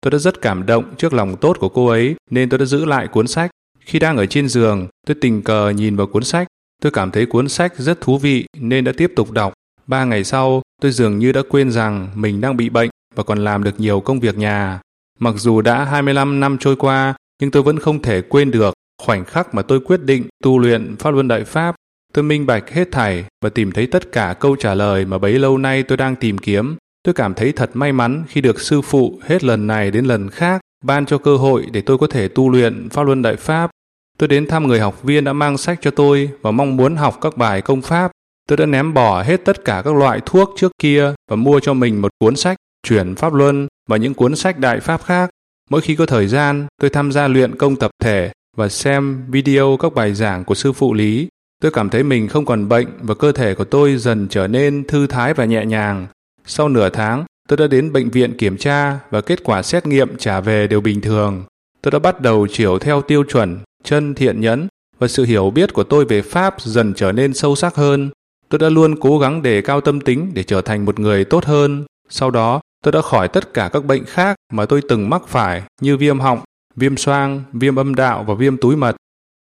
Tôi 0.00 0.10
đã 0.10 0.18
rất 0.18 0.40
cảm 0.40 0.66
động 0.66 0.84
trước 0.98 1.12
lòng 1.12 1.36
tốt 1.36 1.56
của 1.60 1.68
cô 1.68 1.86
ấy, 1.86 2.14
nên 2.30 2.48
tôi 2.48 2.58
đã 2.58 2.64
giữ 2.64 2.84
lại 2.84 3.08
cuốn 3.08 3.26
sách. 3.26 3.50
Khi 3.80 3.98
đang 3.98 4.16
ở 4.16 4.26
trên 4.26 4.48
giường, 4.48 4.86
tôi 5.06 5.16
tình 5.20 5.42
cờ 5.42 5.70
nhìn 5.70 5.96
vào 5.96 6.06
cuốn 6.06 6.24
sách. 6.24 6.46
Tôi 6.82 6.92
cảm 6.92 7.10
thấy 7.10 7.26
cuốn 7.26 7.48
sách 7.48 7.78
rất 7.78 8.00
thú 8.00 8.18
vị 8.18 8.46
nên 8.58 8.84
đã 8.84 8.92
tiếp 8.96 9.12
tục 9.16 9.30
đọc. 9.30 9.52
Ba 9.86 10.04
ngày 10.04 10.24
sau, 10.24 10.62
tôi 10.82 10.92
dường 10.92 11.18
như 11.18 11.32
đã 11.32 11.42
quên 11.48 11.70
rằng 11.70 12.08
mình 12.14 12.40
đang 12.40 12.56
bị 12.56 12.68
bệnh 12.68 12.90
và 13.14 13.22
còn 13.22 13.44
làm 13.44 13.64
được 13.64 13.80
nhiều 13.80 14.00
công 14.00 14.20
việc 14.20 14.38
nhà. 14.38 14.80
Mặc 15.18 15.34
dù 15.36 15.60
đã 15.60 15.84
25 15.84 16.40
năm 16.40 16.58
trôi 16.60 16.76
qua, 16.76 17.14
nhưng 17.40 17.50
tôi 17.50 17.62
vẫn 17.62 17.78
không 17.78 18.02
thể 18.02 18.22
quên 18.22 18.50
được 18.50 18.74
khoảnh 19.02 19.24
khắc 19.24 19.54
mà 19.54 19.62
tôi 19.62 19.80
quyết 19.80 20.02
định 20.02 20.24
tu 20.44 20.58
luyện 20.58 20.96
Pháp 20.98 21.10
Luân 21.10 21.28
Đại 21.28 21.44
Pháp. 21.44 21.74
Tôi 22.12 22.22
minh 22.22 22.46
bạch 22.46 22.70
hết 22.70 22.88
thảy 22.92 23.24
và 23.44 23.50
tìm 23.50 23.72
thấy 23.72 23.86
tất 23.86 24.12
cả 24.12 24.34
câu 24.40 24.56
trả 24.56 24.74
lời 24.74 25.04
mà 25.04 25.18
bấy 25.18 25.38
lâu 25.38 25.58
nay 25.58 25.82
tôi 25.82 25.96
đang 25.96 26.16
tìm 26.16 26.38
kiếm. 26.38 26.76
Tôi 27.02 27.14
cảm 27.14 27.34
thấy 27.34 27.52
thật 27.52 27.70
may 27.74 27.92
mắn 27.92 28.24
khi 28.28 28.40
được 28.40 28.60
sư 28.60 28.80
phụ 28.80 29.20
hết 29.22 29.44
lần 29.44 29.66
này 29.66 29.90
đến 29.90 30.04
lần 30.04 30.30
khác 30.30 30.60
ban 30.84 31.06
cho 31.06 31.18
cơ 31.18 31.36
hội 31.36 31.66
để 31.72 31.80
tôi 31.80 31.98
có 31.98 32.06
thể 32.06 32.28
tu 32.28 32.50
luyện 32.50 32.88
Pháp 32.90 33.02
Luân 33.02 33.22
Đại 33.22 33.36
Pháp. 33.36 33.70
Tôi 34.18 34.28
đến 34.28 34.46
thăm 34.46 34.66
người 34.66 34.80
học 34.80 35.02
viên 35.02 35.24
đã 35.24 35.32
mang 35.32 35.58
sách 35.58 35.78
cho 35.82 35.90
tôi 35.90 36.30
và 36.42 36.50
mong 36.50 36.76
muốn 36.76 36.96
học 36.96 37.18
các 37.20 37.36
bài 37.36 37.62
công 37.62 37.82
pháp. 37.82 38.10
Tôi 38.48 38.56
đã 38.56 38.66
ném 38.66 38.94
bỏ 38.94 39.22
hết 39.22 39.44
tất 39.44 39.64
cả 39.64 39.82
các 39.84 39.94
loại 39.94 40.20
thuốc 40.26 40.54
trước 40.56 40.72
kia 40.78 41.12
và 41.30 41.36
mua 41.36 41.60
cho 41.60 41.74
mình 41.74 42.02
một 42.02 42.10
cuốn 42.18 42.36
sách 42.36 42.56
chuyển 42.86 43.14
pháp 43.14 43.34
luân 43.34 43.68
và 43.88 43.96
những 43.96 44.14
cuốn 44.14 44.36
sách 44.36 44.58
đại 44.58 44.80
pháp 44.80 45.04
khác. 45.04 45.30
Mỗi 45.70 45.80
khi 45.80 45.96
có 45.96 46.06
thời 46.06 46.26
gian, 46.26 46.66
tôi 46.80 46.90
tham 46.90 47.12
gia 47.12 47.28
luyện 47.28 47.58
công 47.58 47.76
tập 47.76 47.90
thể 48.02 48.32
và 48.56 48.68
xem 48.68 49.24
video 49.28 49.76
các 49.80 49.94
bài 49.94 50.14
giảng 50.14 50.44
của 50.44 50.54
sư 50.54 50.72
phụ 50.72 50.94
Lý. 50.94 51.28
Tôi 51.62 51.72
cảm 51.72 51.88
thấy 51.88 52.02
mình 52.02 52.28
không 52.28 52.44
còn 52.44 52.68
bệnh 52.68 52.86
và 53.00 53.14
cơ 53.14 53.32
thể 53.32 53.54
của 53.54 53.64
tôi 53.64 53.96
dần 53.96 54.28
trở 54.30 54.46
nên 54.46 54.84
thư 54.88 55.06
thái 55.06 55.34
và 55.34 55.44
nhẹ 55.44 55.64
nhàng. 55.64 56.06
Sau 56.46 56.68
nửa 56.68 56.88
tháng, 56.88 57.24
tôi 57.48 57.56
đã 57.56 57.66
đến 57.66 57.92
bệnh 57.92 58.10
viện 58.10 58.36
kiểm 58.36 58.56
tra 58.56 58.98
và 59.10 59.20
kết 59.20 59.44
quả 59.44 59.62
xét 59.62 59.86
nghiệm 59.86 60.16
trả 60.16 60.40
về 60.40 60.66
đều 60.66 60.80
bình 60.80 61.00
thường. 61.00 61.44
Tôi 61.82 61.90
đã 61.90 61.98
bắt 61.98 62.20
đầu 62.20 62.46
chiều 62.50 62.78
theo 62.78 63.02
tiêu 63.02 63.24
chuẩn, 63.24 63.58
chân 63.84 64.14
thiện 64.14 64.40
nhẫn 64.40 64.68
và 64.98 65.08
sự 65.08 65.24
hiểu 65.24 65.50
biết 65.50 65.72
của 65.72 65.84
tôi 65.84 66.04
về 66.04 66.22
Pháp 66.22 66.60
dần 66.60 66.94
trở 66.96 67.12
nên 67.12 67.34
sâu 67.34 67.56
sắc 67.56 67.74
hơn. 67.74 68.10
Tôi 68.48 68.58
đã 68.58 68.68
luôn 68.68 69.00
cố 69.00 69.18
gắng 69.18 69.42
đề 69.42 69.62
cao 69.62 69.80
tâm 69.80 70.00
tính 70.00 70.30
để 70.34 70.42
trở 70.42 70.60
thành 70.60 70.84
một 70.84 71.00
người 71.00 71.24
tốt 71.24 71.44
hơn. 71.44 71.84
Sau 72.08 72.30
đó, 72.30 72.60
tôi 72.84 72.92
đã 72.92 73.02
khỏi 73.02 73.28
tất 73.28 73.54
cả 73.54 73.70
các 73.72 73.84
bệnh 73.84 74.04
khác 74.04 74.36
mà 74.52 74.66
tôi 74.66 74.82
từng 74.88 75.10
mắc 75.10 75.22
phải 75.28 75.62
như 75.80 75.96
viêm 75.96 76.20
họng, 76.20 76.40
viêm 76.76 76.96
xoang, 76.96 77.42
viêm 77.52 77.76
âm 77.76 77.94
đạo 77.94 78.24
và 78.24 78.34
viêm 78.34 78.56
túi 78.56 78.76
mật. 78.76 78.96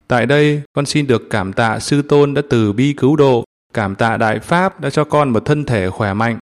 Tại 0.09 0.27
đây, 0.27 0.63
con 0.73 0.87
xin 0.87 1.07
được 1.07 1.31
cảm 1.31 1.53
tạ 1.53 1.79
sư 1.79 2.03
tôn 2.03 2.35
đã 2.35 2.43
từ 2.51 2.73
bi 2.73 2.93
cứu 2.93 3.17
độ, 3.17 3.45
cảm 3.75 3.95
tạ 3.95 4.17
Đại 4.17 4.39
Pháp 4.39 4.81
đã 4.81 4.91
cho 4.91 5.05
con 5.05 5.31
một 5.31 5.45
thân 5.45 5.65
thể 5.65 5.91
khỏe 5.91 6.15
mạnh. 6.15 6.39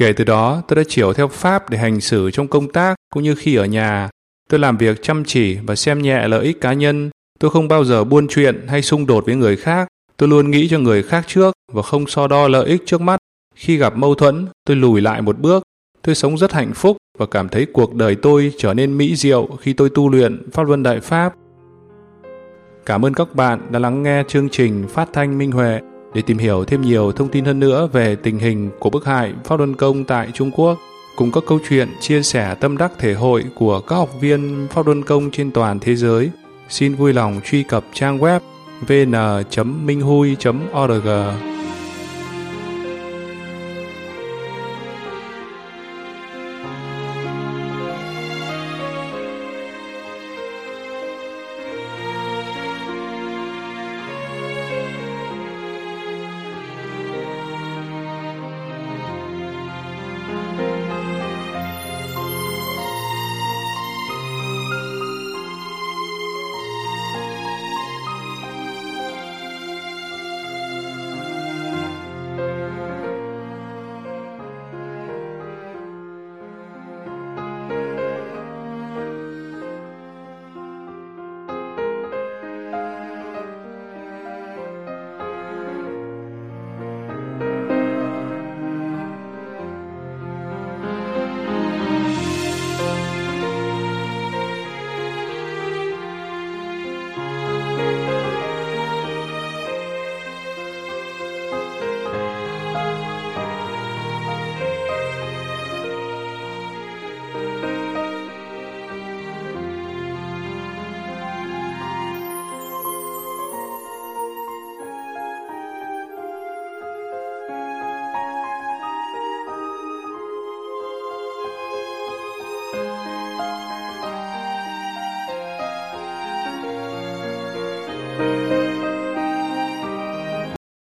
Kể 0.00 0.12
từ 0.12 0.24
đó, 0.24 0.62
tôi 0.68 0.76
đã 0.76 0.82
chiều 0.88 1.12
theo 1.12 1.28
Pháp 1.28 1.70
để 1.70 1.78
hành 1.78 2.00
xử 2.00 2.30
trong 2.30 2.48
công 2.48 2.72
tác 2.72 2.94
cũng 3.12 3.22
như 3.22 3.34
khi 3.34 3.54
ở 3.54 3.64
nhà. 3.64 4.08
Tôi 4.50 4.60
làm 4.60 4.76
việc 4.76 5.02
chăm 5.02 5.24
chỉ 5.24 5.58
và 5.66 5.74
xem 5.74 6.02
nhẹ 6.02 6.28
lợi 6.28 6.44
ích 6.44 6.60
cá 6.60 6.72
nhân. 6.72 7.10
Tôi 7.40 7.50
không 7.50 7.68
bao 7.68 7.84
giờ 7.84 8.04
buôn 8.04 8.28
chuyện 8.28 8.66
hay 8.68 8.82
xung 8.82 9.06
đột 9.06 9.26
với 9.26 9.34
người 9.34 9.56
khác. 9.56 9.88
Tôi 10.16 10.28
luôn 10.28 10.50
nghĩ 10.50 10.68
cho 10.68 10.78
người 10.78 11.02
khác 11.02 11.24
trước 11.26 11.54
và 11.72 11.82
không 11.82 12.06
so 12.06 12.26
đo 12.26 12.48
lợi 12.48 12.66
ích 12.66 12.82
trước 12.86 13.00
mắt. 13.00 13.18
Khi 13.54 13.76
gặp 13.76 13.96
mâu 13.96 14.14
thuẫn, 14.14 14.46
tôi 14.66 14.76
lùi 14.76 15.00
lại 15.00 15.22
một 15.22 15.38
bước. 15.38 15.62
Tôi 16.02 16.14
sống 16.14 16.38
rất 16.38 16.52
hạnh 16.52 16.72
phúc 16.74 16.96
và 17.18 17.26
cảm 17.26 17.48
thấy 17.48 17.66
cuộc 17.72 17.94
đời 17.94 18.14
tôi 18.14 18.52
trở 18.58 18.74
nên 18.74 18.98
mỹ 18.98 19.16
diệu 19.16 19.48
khi 19.60 19.72
tôi 19.72 19.90
tu 19.94 20.08
luyện 20.08 20.50
Pháp 20.50 20.62
Luân 20.66 20.82
Đại 20.82 21.00
Pháp. 21.00 21.34
Cảm 22.86 23.04
ơn 23.04 23.14
các 23.14 23.34
bạn 23.34 23.60
đã 23.70 23.78
lắng 23.78 24.02
nghe 24.02 24.22
chương 24.28 24.48
trình 24.48 24.84
Phát 24.88 25.08
thanh 25.12 25.38
Minh 25.38 25.52
Huệ. 25.52 25.80
Để 26.14 26.22
tìm 26.22 26.38
hiểu 26.38 26.64
thêm 26.64 26.82
nhiều 26.82 27.12
thông 27.12 27.28
tin 27.28 27.44
hơn 27.44 27.60
nữa 27.60 27.88
về 27.92 28.16
tình 28.16 28.38
hình 28.38 28.70
của 28.78 28.90
bức 28.90 29.04
hại 29.04 29.32
Pháp 29.44 29.58
Luân 29.58 29.74
Công 29.74 30.04
tại 30.04 30.28
Trung 30.34 30.50
Quốc, 30.50 30.78
cùng 31.16 31.32
các 31.32 31.42
câu 31.46 31.58
chuyện 31.68 31.88
chia 32.00 32.22
sẻ 32.22 32.54
tâm 32.60 32.76
đắc 32.76 32.92
thể 32.98 33.14
hội 33.14 33.44
của 33.54 33.80
các 33.80 33.96
học 33.96 34.20
viên 34.20 34.68
Pháp 34.70 34.86
Luân 34.86 35.02
Công 35.02 35.30
trên 35.30 35.50
toàn 35.50 35.78
thế 35.80 35.96
giới, 35.96 36.30
xin 36.68 36.94
vui 36.94 37.12
lòng 37.12 37.40
truy 37.44 37.62
cập 37.62 37.84
trang 37.92 38.18
web 38.18 38.40
vn.minhui.org. 38.88 39.60